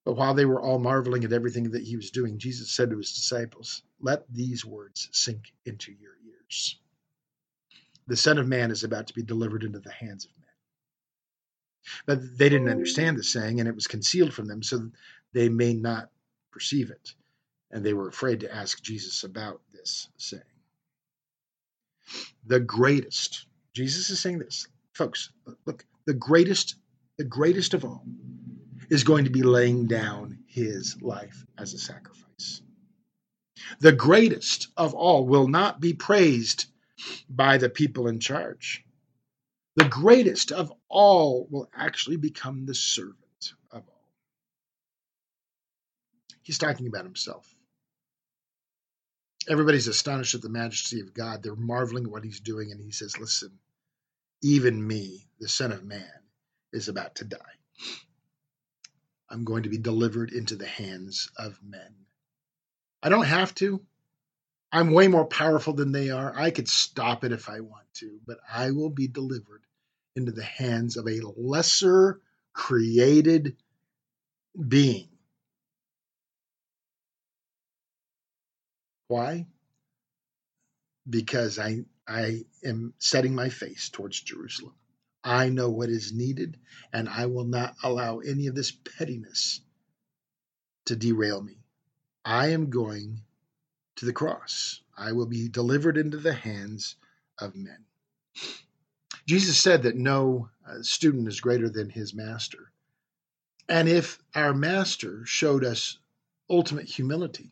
But 0.06 0.16
while 0.16 0.34
they 0.34 0.46
were 0.46 0.62
all 0.62 0.80
marveling 0.80 1.24
at 1.24 1.34
everything 1.34 1.72
that 1.72 1.84
he 1.84 1.98
was 1.98 2.10
doing, 2.12 2.40
Jesus 2.40 2.72
said 2.72 2.90
to 2.90 2.98
his 2.98 3.12
disciples, 3.12 3.84
Let 4.00 4.26
these 4.34 4.66
words 4.66 5.10
sink 5.12 5.54
into 5.66 5.92
your 5.92 6.14
ears. 6.26 6.80
The 8.08 8.18
Son 8.18 8.38
of 8.38 8.48
Man 8.48 8.72
is 8.72 8.84
about 8.84 9.08
to 9.08 9.14
be 9.14 9.22
delivered 9.22 9.64
into 9.64 9.80
the 9.80 9.92
hands 9.92 10.26
of. 10.26 10.32
But 12.06 12.38
they 12.38 12.50
didn't 12.50 12.70
understand 12.70 13.18
the 13.18 13.24
saying, 13.24 13.60
and 13.60 13.68
it 13.68 13.76
was 13.76 13.88
concealed 13.88 14.34
from 14.34 14.48
them, 14.48 14.64
so 14.64 14.90
they 15.34 15.50
may 15.50 15.74
not 15.74 16.10
perceive 16.52 16.90
it. 16.90 17.14
And 17.72 17.86
they 17.86 17.94
were 17.94 18.08
afraid 18.08 18.40
to 18.42 18.54
ask 18.54 18.82
Jesus 18.82 19.24
about 19.24 19.62
this 19.74 20.10
saying. 20.18 20.44
The 22.46 22.62
greatest 22.62 23.48
Jesus 23.78 24.10
is 24.10 24.20
saying 24.20 24.40
this. 24.40 24.68
Folks, 24.94 25.30
look, 25.68 25.86
the 26.06 26.14
greatest, 26.16 26.78
the 27.20 27.24
greatest 27.24 27.76
of 27.76 27.86
all 27.86 28.04
is 28.90 29.04
going 29.04 29.26
to 29.26 29.30
be 29.30 29.44
laying 29.44 29.86
down 29.86 30.40
his 30.48 31.00
life 31.00 31.46
as 31.60 31.76
a 31.76 31.78
sacrifice. 31.78 32.64
The 33.80 33.92
greatest 33.92 34.70
of 34.78 34.96
all 34.96 35.28
will 35.28 35.48
not 35.48 35.80
be 35.80 35.94
praised 35.94 36.66
by 37.30 37.60
the 37.60 37.70
people 37.70 38.08
in 38.08 38.20
charge. 38.20 38.84
The 39.78 39.86
greatest 39.86 40.52
of 40.52 40.74
all 40.90 41.48
will 41.52 41.70
actually 41.72 42.18
become 42.18 42.66
the 42.66 42.74
servant 42.74 43.54
of 43.70 43.84
all. 43.88 44.10
He's 46.42 46.58
talking 46.58 46.88
about 46.88 47.06
himself. 47.06 47.48
Everybody's 49.48 49.88
astonished 49.88 50.34
at 50.34 50.42
the 50.42 50.50
majesty 50.50 51.00
of 51.00 51.14
God. 51.14 51.44
They're 51.44 51.56
marveling 51.56 52.06
at 52.06 52.12
what 52.12 52.24
he's 52.24 52.40
doing. 52.40 52.72
And 52.72 52.82
he 52.82 52.90
says, 52.90 53.20
Listen, 53.20 53.52
even 54.42 54.86
me, 54.86 55.28
the 55.40 55.48
Son 55.48 55.72
of 55.72 55.84
Man, 55.84 56.10
is 56.74 56.90
about 56.90 57.14
to 57.18 57.26
die. 57.26 57.38
I'm 59.30 59.44
going 59.44 59.62
to 59.62 59.70
be 59.70 59.78
delivered 59.78 60.32
into 60.32 60.56
the 60.56 60.66
hands 60.66 61.30
of 61.38 61.60
men. 61.62 61.94
I 63.04 63.10
don't 63.10 63.26
have 63.26 63.54
to. 63.56 63.80
I'm 64.72 64.92
way 64.92 65.08
more 65.08 65.26
powerful 65.26 65.74
than 65.74 65.92
they 65.92 66.10
are. 66.10 66.34
I 66.36 66.50
could 66.50 66.68
stop 66.68 67.24
it 67.24 67.32
if 67.32 67.48
I 67.48 67.60
want 67.60 67.86
to, 67.98 68.20
but 68.26 68.40
I 68.52 68.72
will 68.72 68.90
be 68.90 69.08
delivered 69.08 69.62
into 70.18 70.32
the 70.32 70.44
hands 70.44 70.98
of 70.98 71.08
a 71.08 71.22
lesser 71.38 72.20
created 72.54 73.56
being. 74.68 75.10
Why? 79.08 79.46
Because 81.10 81.60
I, 81.60 81.86
I 82.08 82.42
am 82.66 82.94
setting 82.98 83.36
my 83.36 83.50
face 83.50 83.90
towards 83.90 84.20
Jerusalem. 84.20 84.74
I 85.24 85.50
know 85.50 85.70
what 85.70 85.90
is 85.90 86.14
needed, 86.14 86.58
and 86.92 87.08
I 87.08 87.28
will 87.28 87.46
not 87.46 87.76
allow 87.84 88.20
any 88.20 88.48
of 88.48 88.56
this 88.56 88.72
pettiness 88.72 89.62
to 90.86 90.96
derail 90.96 91.42
me. 91.42 91.58
I 92.26 92.48
am 92.50 92.70
going 92.70 93.22
to 93.98 94.06
the 94.06 94.14
cross. 94.14 94.82
I 94.98 95.12
will 95.12 95.26
be 95.26 95.48
delivered 95.48 95.98
into 95.98 96.18
the 96.18 96.34
hands 96.34 96.96
of 97.40 97.56
men. 97.56 97.86
Jesus 99.28 99.60
said 99.60 99.84
that 99.84 99.96
no 99.96 100.50
uh, 100.68 100.82
student 100.82 101.28
is 101.28 101.42
greater 101.42 101.70
than 101.70 101.90
his 101.90 102.14
master. 102.14 102.72
And 103.70 103.90
if 103.90 104.20
our 104.34 104.54
master 104.54 105.26
showed 105.26 105.66
us 105.66 105.98
ultimate 106.50 106.86
humility, 106.86 107.52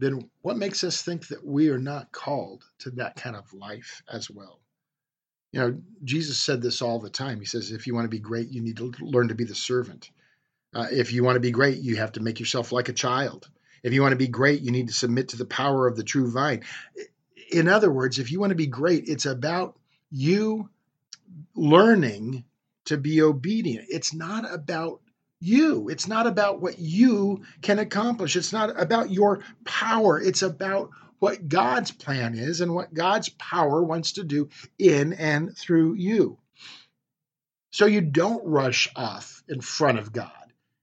then 0.00 0.28
what 0.42 0.56
makes 0.56 0.82
us 0.82 1.02
think 1.02 1.28
that 1.28 1.46
we 1.46 1.68
are 1.68 1.78
not 1.78 2.10
called 2.10 2.64
to 2.80 2.90
that 2.90 3.14
kind 3.14 3.36
of 3.36 3.52
life 3.54 4.02
as 4.12 4.28
well? 4.28 4.60
You 5.52 5.60
know, 5.60 5.80
Jesus 6.02 6.40
said 6.40 6.60
this 6.60 6.82
all 6.82 6.98
the 6.98 7.10
time. 7.10 7.38
He 7.38 7.46
says, 7.46 7.70
if 7.70 7.86
you 7.86 7.94
want 7.94 8.06
to 8.06 8.08
be 8.08 8.18
great, 8.18 8.48
you 8.48 8.60
need 8.60 8.76
to 8.78 8.92
learn 9.00 9.28
to 9.28 9.36
be 9.36 9.44
the 9.44 9.54
servant. 9.54 10.10
Uh, 10.74 10.88
if 10.90 11.12
you 11.12 11.22
want 11.22 11.36
to 11.36 11.40
be 11.40 11.52
great, 11.52 11.78
you 11.78 11.94
have 11.96 12.10
to 12.12 12.20
make 12.20 12.40
yourself 12.40 12.72
like 12.72 12.88
a 12.88 12.92
child. 12.92 13.48
If 13.84 13.92
you 13.92 14.02
want 14.02 14.12
to 14.12 14.16
be 14.16 14.26
great, 14.26 14.62
you 14.62 14.72
need 14.72 14.88
to 14.88 14.94
submit 14.94 15.28
to 15.28 15.36
the 15.36 15.44
power 15.44 15.86
of 15.86 15.96
the 15.96 16.02
true 16.02 16.28
vine. 16.28 16.64
In 17.52 17.68
other 17.68 17.92
words, 17.92 18.18
if 18.18 18.32
you 18.32 18.40
want 18.40 18.50
to 18.50 18.56
be 18.56 18.66
great, 18.66 19.04
it's 19.06 19.26
about 19.26 19.78
you 20.14 20.70
learning 21.56 22.44
to 22.86 22.96
be 22.96 23.20
obedient. 23.20 23.86
It's 23.90 24.14
not 24.14 24.50
about 24.52 25.00
you. 25.40 25.88
It's 25.88 26.06
not 26.06 26.26
about 26.26 26.60
what 26.60 26.78
you 26.78 27.42
can 27.62 27.80
accomplish. 27.80 28.36
It's 28.36 28.52
not 28.52 28.80
about 28.80 29.10
your 29.10 29.40
power. 29.64 30.20
It's 30.20 30.42
about 30.42 30.90
what 31.18 31.48
God's 31.48 31.90
plan 31.90 32.34
is 32.34 32.60
and 32.60 32.74
what 32.74 32.94
God's 32.94 33.28
power 33.30 33.82
wants 33.82 34.12
to 34.12 34.24
do 34.24 34.50
in 34.78 35.14
and 35.14 35.56
through 35.56 35.94
you. 35.94 36.38
So 37.72 37.86
you 37.86 38.00
don't 38.00 38.46
rush 38.46 38.88
off 38.94 39.42
in 39.48 39.60
front 39.60 39.98
of 39.98 40.12
God 40.12 40.30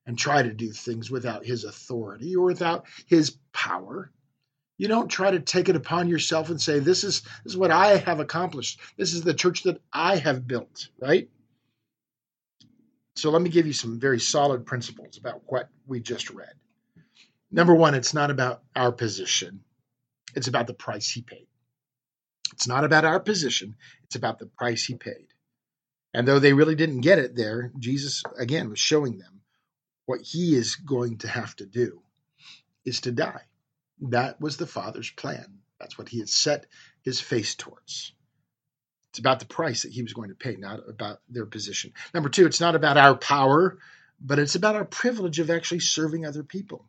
and 0.05 0.17
try 0.17 0.43
to 0.43 0.53
do 0.53 0.71
things 0.71 1.09
without 1.09 1.45
His 1.45 1.63
authority 1.63 2.35
or 2.35 2.45
without 2.45 2.85
His 3.05 3.37
power. 3.53 4.11
You 4.81 4.87
don't 4.87 5.09
try 5.09 5.29
to 5.29 5.39
take 5.39 5.69
it 5.69 5.75
upon 5.75 6.09
yourself 6.09 6.49
and 6.49 6.59
say, 6.59 6.79
This 6.79 7.03
is, 7.03 7.21
this 7.21 7.53
is 7.53 7.55
what 7.55 7.69
I 7.69 7.97
have 7.97 8.19
accomplished. 8.19 8.79
This 8.97 9.13
is 9.13 9.21
the 9.21 9.35
church 9.35 9.61
that 9.61 9.79
I 9.93 10.15
have 10.15 10.47
built, 10.47 10.89
right? 10.99 11.29
So 13.15 13.29
let 13.29 13.43
me 13.43 13.51
give 13.51 13.67
you 13.67 13.73
some 13.73 13.99
very 13.99 14.19
solid 14.19 14.65
principles 14.65 15.19
about 15.19 15.43
what 15.45 15.69
we 15.85 15.99
just 15.99 16.31
read. 16.31 16.53
Number 17.51 17.75
one, 17.75 17.93
it's 17.93 18.15
not 18.15 18.31
about 18.31 18.63
our 18.75 18.91
position, 18.91 19.63
it's 20.33 20.47
about 20.47 20.65
the 20.65 20.73
price 20.73 21.07
he 21.07 21.21
paid. 21.21 21.45
It's 22.51 22.67
not 22.67 22.83
about 22.83 23.05
our 23.05 23.19
position, 23.19 23.75
it's 24.05 24.15
about 24.15 24.39
the 24.39 24.47
price 24.47 24.83
he 24.83 24.95
paid. 24.95 25.27
And 26.11 26.27
though 26.27 26.39
they 26.39 26.53
really 26.53 26.73
didn't 26.73 27.01
get 27.01 27.19
it 27.19 27.35
there, 27.35 27.71
Jesus, 27.77 28.23
again, 28.35 28.71
was 28.71 28.79
showing 28.79 29.19
them 29.19 29.41
what 30.07 30.21
he 30.21 30.55
is 30.55 30.75
going 30.75 31.19
to 31.19 31.27
have 31.27 31.55
to 31.57 31.67
do 31.67 32.01
is 32.83 33.01
to 33.01 33.11
die. 33.11 33.41
That 34.01 34.41
was 34.41 34.57
the 34.57 34.67
Father's 34.67 35.11
plan. 35.11 35.59
That's 35.79 35.97
what 35.97 36.09
he 36.09 36.19
had 36.19 36.29
set 36.29 36.65
his 37.03 37.19
face 37.19 37.55
towards. 37.55 38.13
It's 39.09 39.19
about 39.19 39.39
the 39.39 39.45
price 39.45 39.83
that 39.83 39.91
he 39.91 40.03
was 40.03 40.13
going 40.13 40.29
to 40.29 40.35
pay, 40.35 40.55
not 40.55 40.79
about 40.87 41.19
their 41.29 41.45
position. 41.45 41.93
Number 42.13 42.29
two, 42.29 42.45
it's 42.45 42.61
not 42.61 42.75
about 42.75 42.97
our 42.97 43.15
power, 43.15 43.77
but 44.19 44.39
it's 44.39 44.55
about 44.55 44.75
our 44.75 44.85
privilege 44.85 45.39
of 45.39 45.49
actually 45.49 45.81
serving 45.81 46.25
other 46.25 46.43
people. 46.43 46.85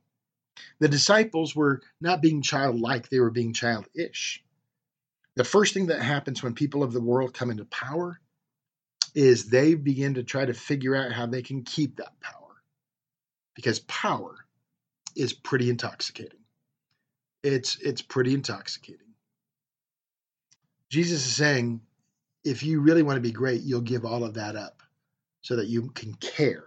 The 0.79 0.89
disciples 0.89 1.57
were 1.57 1.83
not 2.01 2.23
being 2.23 2.43
childlike, 2.43 3.09
they 3.09 3.19
were 3.19 3.31
being 3.31 3.53
childish. 3.53 4.45
The 5.35 5.45
first 5.45 5.75
thing 5.75 5.87
that 5.87 6.03
happens 6.03 6.43
when 6.43 6.55
people 6.55 6.83
of 6.83 6.93
the 6.93 7.01
world 7.01 7.35
come 7.35 7.51
into 7.51 7.65
power 7.65 8.21
is 9.15 9.47
they 9.49 9.75
begin 9.75 10.15
to 10.15 10.23
try 10.23 10.45
to 10.45 10.55
figure 10.55 10.95
out 10.95 11.13
how 11.13 11.27
they 11.27 11.43
can 11.43 11.65
keep 11.65 11.97
that 11.97 12.21
power. 12.21 12.63
Because 13.55 13.81
power 13.81 14.37
is 15.17 15.33
pretty 15.33 15.69
intoxicating 15.71 16.42
it's 17.43 17.77
it's 17.77 18.03
pretty 18.03 18.35
intoxicating. 18.35 19.01
Jesus 20.89 21.27
is 21.27 21.35
saying, 21.35 21.81
if 22.45 22.63
you 22.63 22.81
really 22.81 23.03
want 23.03 23.17
to 23.17 23.23
be 23.23 23.33
great, 23.33 23.63
you'll 23.63 23.81
give 23.81 24.05
all 24.05 24.25
of 24.25 24.35
that 24.35 24.57
up 24.57 24.83
so 25.41 25.57
that 25.57 25.67
you 25.67 25.91
can 25.91 26.15
care 26.15 26.65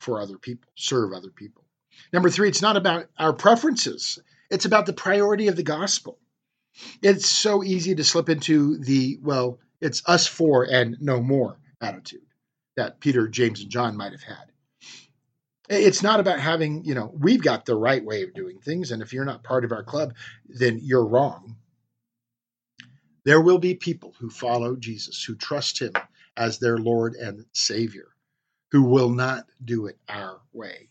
four 0.00 0.20
other 0.20 0.38
people, 0.38 0.70
serve 0.74 1.12
other 1.12 1.30
people. 1.30 1.64
Number 2.12 2.30
three, 2.30 2.48
it's 2.48 2.62
not 2.62 2.76
about 2.76 3.06
our 3.18 3.32
preferences. 3.32 4.18
It's 4.50 4.64
about 4.64 4.86
the 4.86 4.92
priority 4.92 5.48
of 5.48 5.56
the 5.56 5.62
gospel. 5.62 6.18
It's 7.02 7.28
so 7.28 7.64
easy 7.64 7.94
to 7.94 8.04
slip 8.04 8.28
into 8.28 8.78
the, 8.78 9.18
well, 9.22 9.58
it's 9.80 10.02
us 10.06 10.26
for 10.26 10.64
and 10.64 10.96
no 11.00 11.20
more 11.20 11.58
attitude 11.80 12.26
that 12.76 13.00
Peter, 13.00 13.28
James, 13.28 13.60
and 13.60 13.70
John 13.70 13.96
might 13.96 14.12
have 14.12 14.22
had. 14.22 14.52
It's 15.68 16.02
not 16.02 16.20
about 16.20 16.38
having, 16.38 16.84
you 16.84 16.94
know, 16.94 17.12
we've 17.18 17.42
got 17.42 17.66
the 17.66 17.76
right 17.76 18.04
way 18.04 18.22
of 18.22 18.34
doing 18.34 18.58
things. 18.60 18.92
And 18.92 19.02
if 19.02 19.12
you're 19.12 19.24
not 19.24 19.42
part 19.42 19.64
of 19.64 19.72
our 19.72 19.82
club, 19.82 20.14
then 20.48 20.78
you're 20.80 21.04
wrong. 21.06 21.56
There 23.24 23.40
will 23.40 23.58
be 23.58 23.74
people 23.74 24.14
who 24.20 24.30
follow 24.30 24.76
Jesus, 24.76 25.24
who 25.24 25.34
trust 25.34 25.80
him 25.80 25.92
as 26.36 26.58
their 26.58 26.78
Lord 26.78 27.14
and 27.14 27.44
Savior, 27.52 28.08
who 28.70 28.84
will 28.84 29.10
not 29.10 29.46
do 29.64 29.86
it 29.86 29.98
our 30.08 30.40
way. 30.52 30.90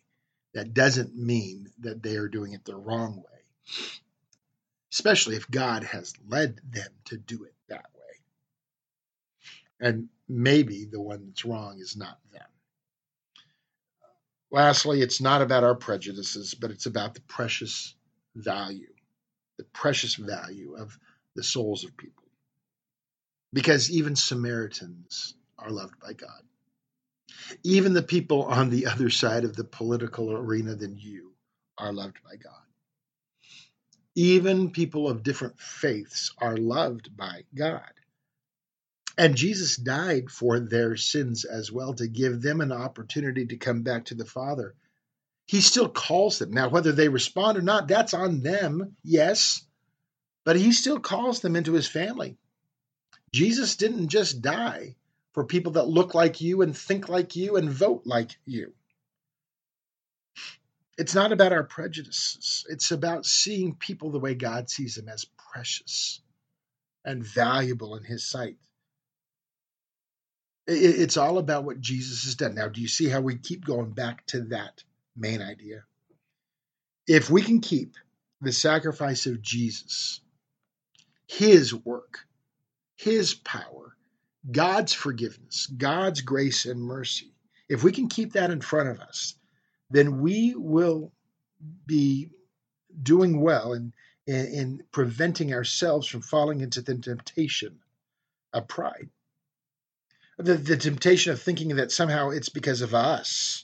That 0.53 0.73
doesn't 0.73 1.15
mean 1.15 1.71
that 1.79 2.03
they 2.03 2.17
are 2.17 2.27
doing 2.27 2.53
it 2.53 2.65
the 2.65 2.75
wrong 2.75 3.17
way, 3.17 3.41
especially 4.91 5.35
if 5.35 5.49
God 5.49 5.83
has 5.83 6.13
led 6.27 6.59
them 6.69 6.89
to 7.05 7.17
do 7.17 7.43
it 7.45 7.53
that 7.69 7.85
way. 7.95 8.01
And 9.79 10.09
maybe 10.27 10.85
the 10.85 11.01
one 11.01 11.27
that's 11.27 11.45
wrong 11.45 11.79
is 11.79 11.95
not 11.95 12.19
them. 12.31 12.41
Lastly, 14.55 15.01
it's 15.01 15.19
not 15.19 15.43
about 15.43 15.65
our 15.65 15.75
prejudices, 15.75 16.55
but 16.55 16.71
it's 16.71 16.85
about 16.85 17.13
the 17.13 17.21
precious 17.23 17.93
value, 18.37 18.93
the 19.57 19.65
precious 19.65 20.15
value 20.15 20.77
of 20.77 20.97
the 21.35 21.43
souls 21.43 21.83
of 21.83 21.97
people. 21.97 22.23
Because 23.51 23.91
even 23.91 24.15
Samaritans 24.15 25.35
are 25.59 25.71
loved 25.71 25.99
by 25.99 26.13
God. 26.13 26.43
Even 27.65 27.91
the 27.91 28.01
people 28.01 28.43
on 28.43 28.69
the 28.69 28.87
other 28.93 29.09
side 29.09 29.43
of 29.43 29.57
the 29.57 29.65
political 29.65 30.31
arena 30.31 30.73
than 30.75 30.97
you 30.97 31.33
are 31.77 31.91
loved 31.91 32.19
by 32.23 32.37
God. 32.37 32.53
Even 34.15 34.71
people 34.71 35.09
of 35.09 35.23
different 35.23 35.59
faiths 35.59 36.33
are 36.39 36.57
loved 36.57 37.17
by 37.17 37.43
God. 37.55 37.94
And 39.17 39.35
Jesus 39.35 39.77
died 39.77 40.29
for 40.29 40.59
their 40.59 40.97
sins 40.97 41.45
as 41.45 41.71
well 41.71 41.93
to 41.93 42.07
give 42.07 42.41
them 42.41 42.59
an 42.59 42.71
opportunity 42.71 43.45
to 43.47 43.57
come 43.57 43.81
back 43.81 44.05
to 44.05 44.15
the 44.15 44.25
Father. 44.25 44.75
He 45.45 45.61
still 45.61 45.87
calls 45.87 46.39
them. 46.39 46.51
Now, 46.51 46.69
whether 46.69 46.91
they 46.91 47.07
respond 47.07 47.57
or 47.57 47.61
not, 47.61 47.87
that's 47.87 48.13
on 48.13 48.41
them, 48.41 48.97
yes, 49.03 49.63
but 50.43 50.55
he 50.55 50.71
still 50.71 50.99
calls 50.99 51.39
them 51.39 51.55
into 51.55 51.73
his 51.73 51.87
family. 51.87 52.37
Jesus 53.31 53.75
didn't 53.75 54.09
just 54.09 54.41
die 54.41 54.95
for 55.33 55.45
people 55.45 55.73
that 55.73 55.87
look 55.87 56.13
like 56.13 56.41
you 56.41 56.61
and 56.61 56.75
think 56.75 57.09
like 57.09 57.35
you 57.35 57.57
and 57.57 57.69
vote 57.69 58.03
like 58.05 58.31
you. 58.45 58.73
It's 60.97 61.13
not 61.13 61.33
about 61.33 61.51
our 61.51 61.63
prejudices, 61.63 62.65
it's 62.69 62.91
about 62.91 63.25
seeing 63.25 63.75
people 63.75 64.11
the 64.11 64.19
way 64.19 64.33
God 64.33 64.69
sees 64.69 64.95
them 64.95 65.09
as 65.09 65.25
precious 65.51 66.21
and 67.03 67.23
valuable 67.23 67.97
in 67.97 68.03
his 68.03 68.25
sight. 68.25 68.57
It's 70.67 71.17
all 71.17 71.37
about 71.37 71.63
what 71.63 71.79
Jesus 71.79 72.23
has 72.23 72.35
done. 72.35 72.55
Now, 72.55 72.69
do 72.69 72.81
you 72.81 72.87
see 72.87 73.07
how 73.07 73.21
we 73.21 73.37
keep 73.37 73.65
going 73.65 73.91
back 73.91 74.25
to 74.27 74.41
that 74.45 74.83
main 75.15 75.41
idea? 75.41 75.83
If 77.07 77.29
we 77.29 77.43
can 77.43 77.61
keep 77.61 77.95
the 78.41 78.51
sacrifice 78.51 79.27
of 79.27 79.41
Jesus, 79.41 80.21
his 81.27 81.73
work, 81.73 82.25
his 82.95 83.35
power, 83.35 83.95
God's 84.51 84.93
forgiveness, 84.93 85.67
God's 85.67 86.21
grace 86.21 86.65
and 86.65 86.81
mercy, 86.81 87.33
if 87.69 87.83
we 87.83 87.91
can 87.91 88.09
keep 88.09 88.33
that 88.33 88.51
in 88.51 88.61
front 88.61 88.89
of 88.89 88.99
us, 88.99 89.35
then 89.91 90.19
we 90.19 90.55
will 90.55 91.11
be 91.85 92.29
doing 93.01 93.39
well 93.39 93.73
in, 93.73 93.93
in, 94.27 94.45
in 94.45 94.83
preventing 94.91 95.53
ourselves 95.53 96.07
from 96.07 96.21
falling 96.21 96.61
into 96.61 96.81
the 96.81 96.95
temptation 96.95 97.79
of 98.53 98.67
pride. 98.67 99.09
The, 100.37 100.55
the 100.55 100.77
temptation 100.77 101.31
of 101.31 101.41
thinking 101.41 101.75
that 101.77 101.91
somehow 101.91 102.29
it's 102.29 102.49
because 102.49 102.81
of 102.81 102.93
us, 102.93 103.63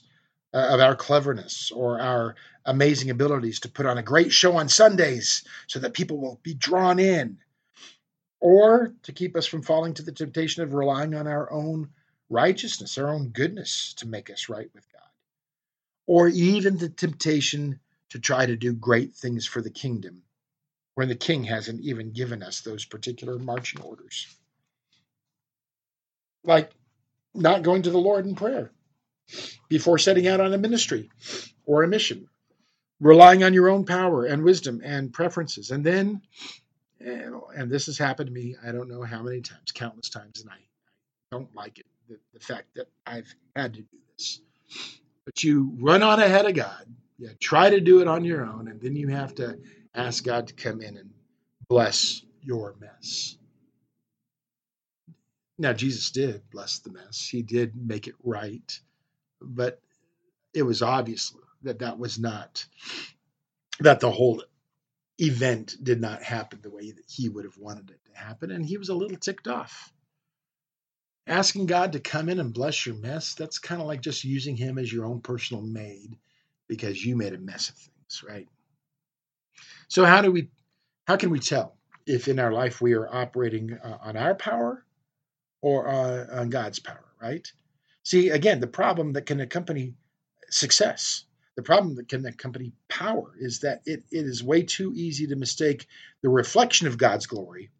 uh, 0.54 0.68
of 0.70 0.80
our 0.80 0.96
cleverness 0.96 1.70
or 1.70 2.00
our 2.00 2.34
amazing 2.64 3.10
abilities 3.10 3.60
to 3.60 3.68
put 3.68 3.86
on 3.86 3.98
a 3.98 4.02
great 4.02 4.32
show 4.32 4.56
on 4.56 4.68
Sundays 4.68 5.44
so 5.66 5.78
that 5.80 5.92
people 5.92 6.18
will 6.18 6.40
be 6.42 6.54
drawn 6.54 6.98
in, 6.98 7.38
or 8.40 8.94
to 9.02 9.12
keep 9.12 9.36
us 9.36 9.46
from 9.46 9.62
falling 9.62 9.94
to 9.94 10.02
the 10.02 10.12
temptation 10.12 10.62
of 10.62 10.74
relying 10.74 11.14
on 11.14 11.26
our 11.26 11.52
own 11.52 11.90
righteousness, 12.30 12.96
our 12.96 13.08
own 13.08 13.28
goodness 13.28 13.94
to 13.94 14.08
make 14.08 14.30
us 14.30 14.48
right 14.48 14.70
with 14.74 14.90
God, 14.92 15.10
or 16.06 16.28
even 16.28 16.78
the 16.78 16.88
temptation 16.88 17.80
to 18.10 18.18
try 18.18 18.46
to 18.46 18.56
do 18.56 18.72
great 18.72 19.14
things 19.14 19.46
for 19.46 19.60
the 19.60 19.70
kingdom 19.70 20.22
when 20.94 21.08
the 21.08 21.14
king 21.14 21.44
hasn't 21.44 21.80
even 21.82 22.12
given 22.12 22.42
us 22.42 22.60
those 22.60 22.84
particular 22.84 23.38
marching 23.38 23.82
orders. 23.82 24.26
Like 26.44 26.70
not 27.34 27.62
going 27.62 27.82
to 27.82 27.90
the 27.90 27.98
Lord 27.98 28.26
in 28.26 28.34
prayer 28.34 28.70
before 29.68 29.98
setting 29.98 30.26
out 30.26 30.40
on 30.40 30.52
a 30.52 30.58
ministry 30.58 31.10
or 31.64 31.82
a 31.82 31.88
mission, 31.88 32.28
relying 33.00 33.44
on 33.44 33.54
your 33.54 33.70
own 33.70 33.84
power 33.84 34.24
and 34.24 34.42
wisdom 34.42 34.80
and 34.84 35.12
preferences. 35.12 35.70
And 35.70 35.84
then, 35.84 36.22
eh, 37.00 37.30
and 37.56 37.70
this 37.70 37.86
has 37.86 37.96
happened 37.96 38.28
to 38.28 38.32
me, 38.32 38.56
I 38.64 38.72
don't 38.72 38.90
know 38.90 39.02
how 39.02 39.22
many 39.22 39.40
times, 39.40 39.72
countless 39.72 40.10
times, 40.10 40.40
and 40.40 40.50
I 40.50 40.58
don't 41.30 41.54
like 41.54 41.78
it, 41.78 41.86
the, 42.08 42.18
the 42.34 42.40
fact 42.40 42.74
that 42.74 42.88
I've 43.06 43.32
had 43.56 43.74
to 43.74 43.80
do 43.80 43.98
this. 44.16 44.40
But 45.24 45.42
you 45.42 45.76
run 45.80 46.02
on 46.02 46.20
ahead 46.20 46.46
of 46.46 46.54
God 46.54 46.86
yeah, 47.22 47.30
try 47.38 47.70
to 47.70 47.80
do 47.80 48.00
it 48.00 48.08
on 48.08 48.24
your 48.24 48.44
own, 48.44 48.66
and 48.66 48.80
then 48.80 48.96
you 48.96 49.06
have 49.06 49.36
to 49.36 49.56
ask 49.94 50.24
God 50.24 50.48
to 50.48 50.54
come 50.54 50.80
in 50.80 50.96
and 50.96 51.10
bless 51.68 52.20
your 52.40 52.74
mess. 52.80 53.36
Now, 55.62 55.72
Jesus 55.72 56.10
did 56.10 56.50
bless 56.50 56.80
the 56.80 56.90
mess, 56.90 57.28
He 57.28 57.40
did 57.40 57.76
make 57.76 58.08
it 58.08 58.16
right, 58.24 58.80
but 59.40 59.80
it 60.52 60.64
was 60.64 60.82
obvious 60.82 61.32
that 61.62 61.78
that 61.78 62.00
was 62.00 62.18
not, 62.18 62.66
that 63.78 64.00
the 64.00 64.10
whole 64.10 64.42
event 65.18 65.76
did 65.80 66.00
not 66.00 66.20
happen 66.20 66.58
the 66.60 66.70
way 66.70 66.90
that 66.90 67.04
He 67.06 67.28
would 67.28 67.44
have 67.44 67.58
wanted 67.58 67.90
it 67.90 68.00
to 68.06 68.18
happen, 68.18 68.50
and 68.50 68.66
He 68.66 68.76
was 68.76 68.88
a 68.88 68.94
little 68.94 69.16
ticked 69.16 69.46
off. 69.46 69.92
Asking 71.28 71.66
God 71.66 71.92
to 71.92 72.00
come 72.00 72.28
in 72.28 72.40
and 72.40 72.52
bless 72.52 72.84
your 72.84 72.96
mess, 72.96 73.34
that's 73.34 73.60
kind 73.60 73.80
of 73.80 73.86
like 73.86 74.00
just 74.00 74.24
using 74.24 74.56
Him 74.56 74.78
as 74.78 74.92
your 74.92 75.04
own 75.04 75.20
personal 75.20 75.62
maid 75.62 76.18
because 76.66 77.06
you 77.06 77.14
made 77.14 77.34
a 77.34 77.38
mess 77.38 77.68
of 77.68 77.76
things, 77.76 78.24
right? 78.28 78.48
So 79.86 80.04
how 80.04 80.22
do 80.22 80.32
we 80.32 80.50
how 81.06 81.16
can 81.16 81.30
we 81.30 81.38
tell 81.38 81.76
if 82.04 82.26
in 82.26 82.40
our 82.40 82.52
life 82.52 82.80
we 82.80 82.94
are 82.94 83.08
operating 83.14 83.78
uh, 83.84 83.98
on 84.02 84.16
our 84.16 84.34
power 84.34 84.84
or 85.62 85.88
uh, 85.88 86.26
on 86.40 86.50
God's 86.50 86.78
power, 86.80 87.04
right? 87.20 87.50
See, 88.04 88.30
again, 88.30 88.60
the 88.60 88.66
problem 88.66 89.12
that 89.14 89.26
can 89.26 89.40
accompany 89.40 89.94
success, 90.50 91.24
the 91.56 91.62
problem 91.62 91.94
that 91.96 92.08
can 92.08 92.26
accompany 92.26 92.72
power 92.88 93.32
is 93.38 93.60
that 93.60 93.82
it, 93.86 94.02
it 94.10 94.26
is 94.26 94.42
way 94.42 94.62
too 94.62 94.92
easy 94.94 95.28
to 95.28 95.36
mistake 95.36 95.86
the 96.22 96.28
reflection 96.28 96.88
of 96.88 96.98
God's 96.98 97.26
glory 97.26 97.70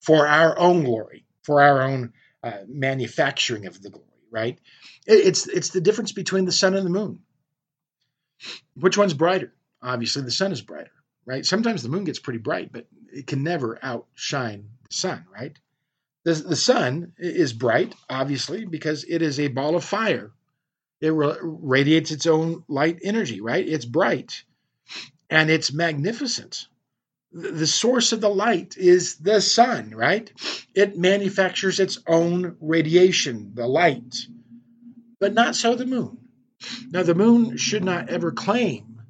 for 0.00 0.26
our 0.26 0.58
own 0.58 0.84
glory, 0.84 1.24
for 1.42 1.62
our 1.62 1.82
own 1.82 2.12
uh, 2.42 2.58
manufacturing 2.68 3.66
of 3.66 3.82
the 3.82 3.90
glory, 3.90 4.06
right? 4.30 4.58
It, 5.06 5.26
it's 5.26 5.46
it's 5.48 5.70
the 5.70 5.80
difference 5.80 6.12
between 6.12 6.44
the 6.44 6.52
sun 6.52 6.74
and 6.74 6.84
the 6.84 6.90
moon. 6.90 7.20
Which 8.74 8.96
one's 8.96 9.14
brighter? 9.14 9.52
Obviously, 9.82 10.22
the 10.22 10.30
sun 10.30 10.52
is 10.52 10.62
brighter, 10.62 10.92
right? 11.24 11.44
Sometimes 11.44 11.82
the 11.82 11.88
moon 11.88 12.04
gets 12.04 12.18
pretty 12.18 12.38
bright, 12.38 12.72
but 12.72 12.86
it 13.12 13.26
can 13.26 13.42
never 13.42 13.78
outshine 13.82 14.68
the 14.88 14.94
sun, 14.94 15.24
right? 15.32 15.58
The, 16.24 16.34
the 16.34 16.56
sun 16.56 17.12
is 17.18 17.52
bright, 17.52 17.94
obviously, 18.08 18.66
because 18.66 19.04
it 19.08 19.22
is 19.22 19.40
a 19.40 19.48
ball 19.48 19.76
of 19.76 19.84
fire. 19.84 20.32
It 21.00 21.12
radiates 21.14 22.10
its 22.10 22.26
own 22.26 22.64
light 22.68 22.98
energy, 23.02 23.40
right? 23.40 23.66
It's 23.66 23.86
bright 23.86 24.44
and 25.30 25.48
it's 25.48 25.72
magnificent. 25.72 26.66
The 27.32 27.66
source 27.66 28.12
of 28.12 28.20
the 28.20 28.28
light 28.28 28.76
is 28.76 29.16
the 29.16 29.40
sun, 29.40 29.92
right? 29.94 30.30
It 30.74 30.98
manufactures 30.98 31.78
its 31.78 31.98
own 32.06 32.56
radiation, 32.60 33.52
the 33.54 33.68
light, 33.68 34.16
but 35.20 35.32
not 35.32 35.54
so 35.54 35.76
the 35.76 35.86
moon. 35.86 36.18
Now, 36.90 37.04
the 37.04 37.14
moon 37.14 37.56
should 37.56 37.84
not 37.84 38.10
ever 38.10 38.32
claim 38.32 39.00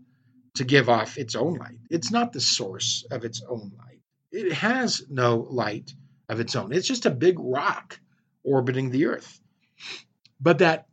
to 0.57 0.64
give 0.64 0.88
off 0.88 1.16
its 1.16 1.35
own 1.35 1.55
light. 1.55 1.79
It's 1.88 2.11
not 2.11 2.33
the 2.33 2.40
source 2.40 3.05
of 3.11 3.25
its 3.25 3.42
own 3.49 3.73
light. 3.79 4.01
It 4.31 4.53
has 4.53 5.03
no 5.09 5.46
light 5.51 5.92
of 6.31 6.38
its 6.40 6.55
own. 6.55 6.73
It's 6.73 6.87
just 6.87 7.07
a 7.07 7.11
big 7.11 7.38
rock 7.38 7.99
orbiting 8.45 8.90
the 8.90 9.07
earth. 9.07 9.40
But 10.40 10.59
that 10.59 10.87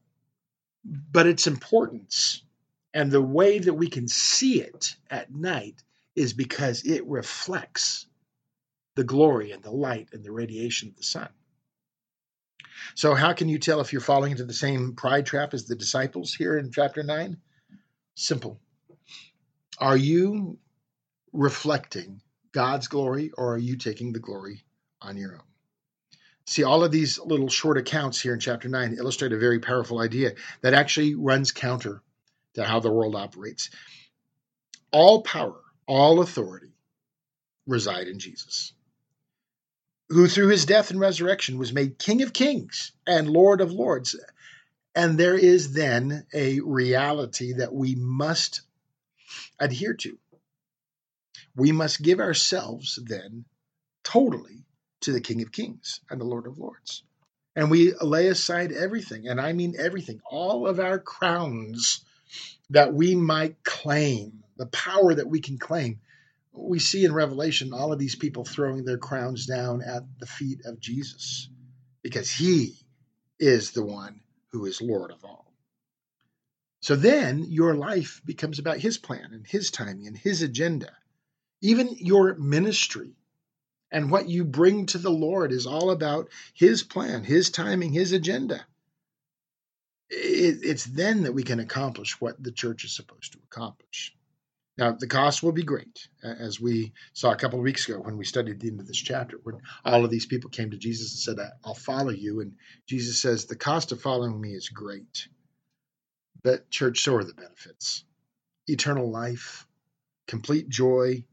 but 0.83 1.27
its 1.27 1.47
importance 1.47 2.41
and 2.93 3.11
the 3.11 3.21
way 3.21 3.59
that 3.59 3.73
we 3.73 3.87
can 3.89 4.07
see 4.07 4.61
it 4.61 4.95
at 5.09 5.33
night 5.33 5.83
is 6.15 6.33
because 6.33 6.83
it 6.85 7.05
reflects 7.05 8.07
the 8.95 9.03
glory 9.03 9.51
and 9.51 9.61
the 9.61 9.71
light 9.71 10.09
and 10.13 10.23
the 10.23 10.31
radiation 10.31 10.89
of 10.89 10.95
the 10.95 11.03
sun. 11.03 11.29
So, 12.95 13.13
how 13.13 13.33
can 13.33 13.49
you 13.49 13.59
tell 13.59 13.81
if 13.81 13.91
you're 13.91 14.01
falling 14.01 14.31
into 14.31 14.45
the 14.45 14.53
same 14.53 14.95
pride 14.95 15.25
trap 15.25 15.53
as 15.53 15.65
the 15.65 15.75
disciples 15.75 16.33
here 16.33 16.57
in 16.57 16.71
chapter 16.71 17.03
9? 17.03 17.37
Simple. 18.15 18.59
Are 19.79 19.97
you 19.97 20.57
reflecting 21.33 22.21
God's 22.53 22.87
glory 22.87 23.31
or 23.37 23.53
are 23.53 23.59
you 23.59 23.75
taking 23.75 24.13
the 24.13 24.19
glory 24.19 24.63
on 25.01 25.17
your 25.17 25.33
own? 25.33 25.41
See, 26.45 26.63
all 26.63 26.83
of 26.83 26.91
these 26.91 27.19
little 27.19 27.49
short 27.49 27.77
accounts 27.77 28.21
here 28.21 28.33
in 28.33 28.39
chapter 28.39 28.69
9 28.69 28.95
illustrate 28.97 29.33
a 29.33 29.37
very 29.37 29.59
powerful 29.59 29.99
idea 29.99 30.33
that 30.61 30.73
actually 30.73 31.15
runs 31.15 31.51
counter 31.51 32.01
to 32.53 32.63
how 32.63 32.79
the 32.79 32.91
world 32.91 33.15
operates. 33.15 33.69
All 34.91 35.21
power, 35.21 35.59
all 35.85 36.21
authority 36.21 36.73
reside 37.65 38.07
in 38.07 38.19
Jesus 38.19 38.73
who 40.09 40.27
through 40.27 40.47
his 40.47 40.65
death 40.65 40.91
and 40.91 40.99
resurrection 40.99 41.57
was 41.57 41.73
made 41.73 41.99
King 41.99 42.21
of 42.21 42.33
Kings 42.33 42.91
and 43.05 43.29
Lord 43.29 43.61
of 43.61 43.71
Lords. 43.71 44.15
And 44.95 45.17
there 45.17 45.35
is 45.37 45.73
then 45.73 46.25
a 46.33 46.59
reality 46.61 47.53
that 47.53 47.73
we 47.73 47.95
must 47.95 48.61
adhere 49.59 49.93
to. 49.95 50.17
We 51.55 51.71
must 51.71 52.01
give 52.01 52.19
ourselves 52.19 52.99
then 53.03 53.45
totally 54.03 54.63
to 55.01 55.11
the 55.11 55.21
King 55.21 55.41
of 55.41 55.51
Kings 55.51 56.01
and 56.09 56.19
the 56.19 56.25
Lord 56.25 56.47
of 56.47 56.57
Lords. 56.57 57.03
And 57.55 57.71
we 57.71 57.93
lay 58.01 58.27
aside 58.27 58.71
everything, 58.71 59.27
and 59.27 59.41
I 59.41 59.53
mean 59.53 59.75
everything, 59.77 60.21
all 60.29 60.67
of 60.67 60.79
our 60.79 60.99
crowns 60.99 62.05
that 62.69 62.93
we 62.93 63.15
might 63.15 63.63
claim, 63.63 64.43
the 64.57 64.67
power 64.67 65.13
that 65.13 65.27
we 65.27 65.39
can 65.39 65.57
claim 65.57 65.99
we 66.57 66.79
see 66.79 67.05
in 67.05 67.13
Revelation 67.13 67.73
all 67.73 67.93
of 67.93 67.99
these 67.99 68.15
people 68.15 68.43
throwing 68.43 68.83
their 68.83 68.97
crowns 68.97 69.45
down 69.45 69.81
at 69.81 70.03
the 70.19 70.25
feet 70.25 70.61
of 70.65 70.79
Jesus 70.79 71.49
because 72.01 72.31
he 72.31 72.75
is 73.39 73.71
the 73.71 73.85
one 73.85 74.21
who 74.51 74.65
is 74.65 74.81
Lord 74.81 75.11
of 75.11 75.23
all. 75.23 75.53
So 76.81 76.95
then 76.95 77.45
your 77.49 77.75
life 77.75 78.21
becomes 78.25 78.59
about 78.59 78.77
his 78.77 78.97
plan 78.97 79.29
and 79.33 79.45
his 79.45 79.71
timing 79.71 80.07
and 80.07 80.17
his 80.17 80.41
agenda. 80.41 80.91
Even 81.61 81.89
your 81.97 82.35
ministry 82.35 83.15
and 83.91 84.11
what 84.11 84.29
you 84.29 84.43
bring 84.43 84.85
to 84.87 84.97
the 84.97 85.11
Lord 85.11 85.51
is 85.51 85.65
all 85.65 85.91
about 85.91 86.29
his 86.53 86.83
plan, 86.83 87.23
his 87.23 87.49
timing, 87.49 87.91
his 87.91 88.11
agenda. 88.11 88.65
It's 90.09 90.85
then 90.85 91.23
that 91.23 91.33
we 91.33 91.43
can 91.43 91.59
accomplish 91.59 92.19
what 92.21 92.41
the 92.41 92.51
church 92.51 92.85
is 92.85 92.95
supposed 92.95 93.33
to 93.33 93.39
accomplish. 93.51 94.15
Now, 94.77 94.91
the 94.91 95.07
cost 95.07 95.41
will 95.41 95.53
be 95.53 95.63
great, 95.63 96.07
as 96.21 96.61
we 96.61 96.93
saw 97.13 97.31
a 97.31 97.35
couple 97.35 97.57
of 97.57 97.63
weeks 97.63 97.89
ago 97.89 97.99
when 97.99 98.15
we 98.15 98.25
studied 98.25 98.59
the 98.59 98.67
end 98.67 98.79
of 98.79 98.87
this 98.87 98.97
chapter, 98.97 99.39
when 99.41 99.59
all 99.83 100.05
of 100.05 100.11
these 100.11 100.27
people 100.27 100.51
came 100.51 100.69
to 100.69 100.77
Jesus 100.77 101.13
and 101.13 101.37
said, 101.37 101.49
I'll 101.65 101.73
follow 101.73 102.11
you. 102.11 102.41
And 102.41 102.53
Jesus 102.85 103.19
says, 103.19 103.45
The 103.45 103.55
cost 103.55 103.91
of 103.91 104.01
following 104.01 104.39
me 104.39 104.53
is 104.53 104.69
great. 104.69 105.27
But, 106.43 106.69
church, 106.69 107.01
so 107.01 107.15
are 107.15 107.23
the 107.23 107.33
benefits 107.33 108.03
eternal 108.67 109.09
life, 109.09 109.65
complete 110.27 110.69
joy, 110.69 111.23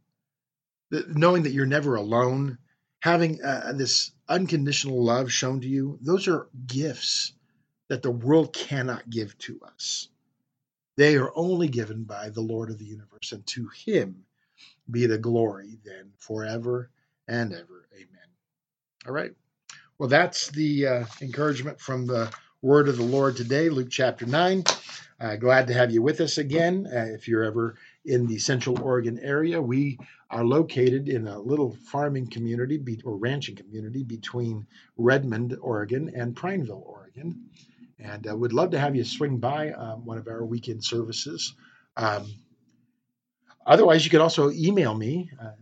knowing 1.09 1.43
that 1.45 1.53
you're 1.53 1.67
never 1.67 1.97
alone, 1.97 2.59
having 3.01 3.43
uh, 3.43 3.73
this 3.75 4.13
unconditional 4.29 5.03
love 5.03 5.33
shown 5.33 5.61
to 5.61 5.69
you, 5.69 5.99
those 6.01 6.29
are 6.29 6.49
gifts 6.67 7.33
that 7.89 8.03
the 8.03 8.11
world 8.11 8.53
cannot 8.53 9.11
give 9.11 9.37
to 9.39 9.61
us. 9.67 10.09
They 10.97 11.17
are 11.17 11.33
only 11.35 11.69
given 11.69 12.05
by 12.05 12.31
the 12.31 12.41
Lord 12.41 12.71
of 12.71 12.79
the 12.79 12.85
universe, 12.85 13.33
and 13.33 13.47
to 13.49 13.69
him 13.85 14.25
be 14.91 15.07
the 15.07 15.19
glory 15.19 15.79
then 15.85 16.13
forever 16.19 16.91
and 17.27 17.53
ever. 17.53 17.89
Amen. 17.95 18.29
All 19.07 19.13
right. 19.13 19.33
Well, 19.99 20.09
that's 20.09 20.51
the 20.51 20.87
uh, 20.87 21.05
encouragement 21.21 21.81
from 21.81 22.07
the 22.07 22.33
word 22.63 22.89
of 22.89 22.97
the 22.97 23.05
Lord 23.05 23.37
today, 23.37 23.69
Luke 23.69 23.91
chapter 23.91 24.27
9. 24.27 24.65
Uh, 25.21 25.37
glad 25.37 25.67
to 25.67 25.75
have 25.75 25.91
you 25.91 26.03
with 26.03 26.21
us 26.21 26.39
again. 26.39 26.87
Uh, 26.87 27.07
if 27.15 27.29
you're 27.29 27.45
ever 27.45 27.77
in 28.05 28.27
the 28.27 28.39
Central 28.39 28.81
Oregon 28.83 29.19
area, 29.23 29.61
we 29.61 29.99
are 30.31 30.45
located 30.45 31.09
in 31.09 31.27
a 31.27 31.39
little 31.39 31.77
farming 31.87 32.29
community 32.29 32.77
be, 32.77 33.01
or 33.05 33.17
ranching 33.17 33.57
community 33.57 34.03
between 34.03 34.67
Redmond, 34.97 35.57
Oregon, 35.61 36.13
and 36.15 36.37
Prineville, 36.37 36.85
Oregon. 36.87 37.45
And 37.99 38.29
uh, 38.29 38.37
would 38.37 38.53
love 38.53 38.71
to 38.71 38.79
have 38.79 38.97
you 38.97 39.05
swing 39.05 39.39
by 39.39 39.73
um, 39.73 40.05
one 40.05 40.19
of 40.19 40.29
our 40.29 40.45
weekend 40.45 40.85
services. 40.85 41.55
Um, 41.97 42.27
otherwise, 43.67 44.05
you 44.05 44.11
can 44.11 44.21
also 44.21 44.51
email 44.51 44.95
me 44.95 45.31
uh, 45.41 45.53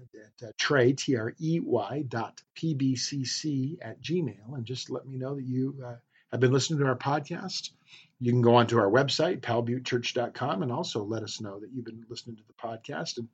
at 0.42 0.48
uh, 0.48 0.52
Trey, 0.58 0.92
T 0.92 1.16
R 1.16 1.34
E 1.38 1.60
Y 1.60 2.04
dot 2.08 2.42
PBCC 2.56 3.76
at 3.82 4.00
Gmail, 4.02 4.54
and 4.54 4.64
just 4.64 4.90
let 4.90 5.06
me 5.06 5.16
know 5.16 5.36
that 5.36 5.44
you 5.44 5.76
uh, 5.84 5.96
have 6.32 6.40
been 6.40 6.52
listening 6.52 6.80
to 6.80 6.86
our 6.86 6.96
podcast. 6.96 7.70
You 8.18 8.32
can 8.32 8.42
go 8.42 8.56
onto 8.56 8.78
our 8.78 8.90
website, 8.90 9.40
powellbuttechurch.com, 9.40 10.62
and 10.62 10.72
also 10.72 11.04
let 11.04 11.22
us 11.22 11.40
know 11.40 11.60
that 11.60 11.70
you've 11.72 11.84
been 11.84 12.04
listening 12.08 12.36
to 12.36 12.42
the 12.46 12.54
podcast. 12.54 13.18
And 13.18 13.28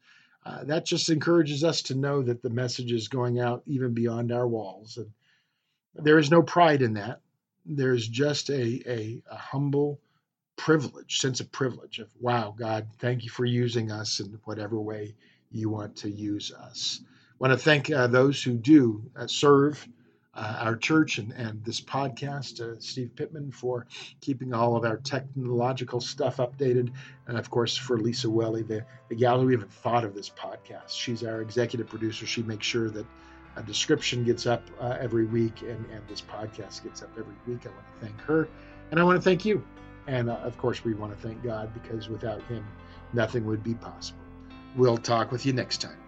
uh, 0.44 0.64
that 0.64 0.86
just 0.86 1.08
encourages 1.10 1.62
us 1.62 1.82
to 1.82 1.94
know 1.94 2.22
that 2.22 2.42
the 2.42 2.50
message 2.50 2.92
is 2.92 3.08
going 3.08 3.38
out 3.38 3.62
even 3.66 3.94
beyond 3.94 4.32
our 4.32 4.48
walls. 4.48 4.96
And 4.96 5.10
there 5.94 6.18
is 6.18 6.30
no 6.30 6.42
pride 6.42 6.82
in 6.82 6.94
that. 6.94 7.20
There's 7.66 8.08
just 8.08 8.50
a, 8.50 8.90
a, 8.90 9.22
a 9.30 9.36
humble 9.36 10.00
privilege, 10.56 11.20
sense 11.20 11.40
of 11.40 11.52
privilege 11.52 11.98
of, 11.98 12.08
wow, 12.20 12.54
God, 12.58 12.88
thank 12.98 13.24
you 13.24 13.30
for 13.30 13.44
using 13.44 13.92
us 13.92 14.20
in 14.20 14.38
whatever 14.44 14.80
way 14.80 15.14
you 15.50 15.68
want 15.68 15.96
to 15.96 16.10
use 16.10 16.52
us. 16.52 17.00
I 17.04 17.34
want 17.38 17.52
to 17.52 17.58
thank 17.58 17.90
uh, 17.90 18.06
those 18.06 18.42
who 18.42 18.54
do 18.54 19.10
uh, 19.16 19.26
serve 19.26 19.86
uh, 20.38 20.56
our 20.60 20.76
church 20.76 21.18
and, 21.18 21.32
and 21.32 21.64
this 21.64 21.80
podcast, 21.80 22.60
uh, 22.60 22.78
Steve 22.78 23.10
Pittman, 23.16 23.50
for 23.50 23.86
keeping 24.20 24.54
all 24.54 24.76
of 24.76 24.84
our 24.84 24.98
technological 24.98 26.00
stuff 26.00 26.36
updated. 26.36 26.92
And 27.26 27.36
of 27.36 27.50
course, 27.50 27.76
for 27.76 27.98
Lisa 27.98 28.30
Welly, 28.30 28.62
the, 28.62 28.84
the 29.08 29.16
gal 29.16 29.40
who 29.40 29.50
even 29.50 29.68
thought 29.68 30.04
of 30.04 30.14
this 30.14 30.30
podcast. 30.30 30.90
She's 30.90 31.24
our 31.24 31.40
executive 31.40 31.88
producer. 31.88 32.24
She 32.24 32.42
makes 32.44 32.64
sure 32.64 32.88
that 32.90 33.04
a 33.56 33.62
description 33.64 34.22
gets 34.22 34.46
up 34.46 34.62
uh, 34.80 34.96
every 35.00 35.26
week 35.26 35.62
and, 35.62 35.84
and 35.90 36.06
this 36.08 36.20
podcast 36.20 36.84
gets 36.84 37.02
up 37.02 37.10
every 37.18 37.34
week. 37.46 37.66
I 37.66 37.70
want 37.70 38.00
to 38.00 38.06
thank 38.06 38.20
her. 38.20 38.48
And 38.92 39.00
I 39.00 39.02
want 39.02 39.16
to 39.16 39.22
thank 39.22 39.44
you. 39.44 39.64
And 40.06 40.30
uh, 40.30 40.34
of 40.34 40.56
course, 40.56 40.84
we 40.84 40.94
want 40.94 41.12
to 41.12 41.18
thank 41.18 41.42
God 41.42 41.74
because 41.74 42.08
without 42.08 42.42
Him, 42.44 42.64
nothing 43.12 43.44
would 43.46 43.64
be 43.64 43.74
possible. 43.74 44.20
We'll 44.76 44.98
talk 44.98 45.32
with 45.32 45.44
you 45.44 45.52
next 45.52 45.80
time. 45.80 46.07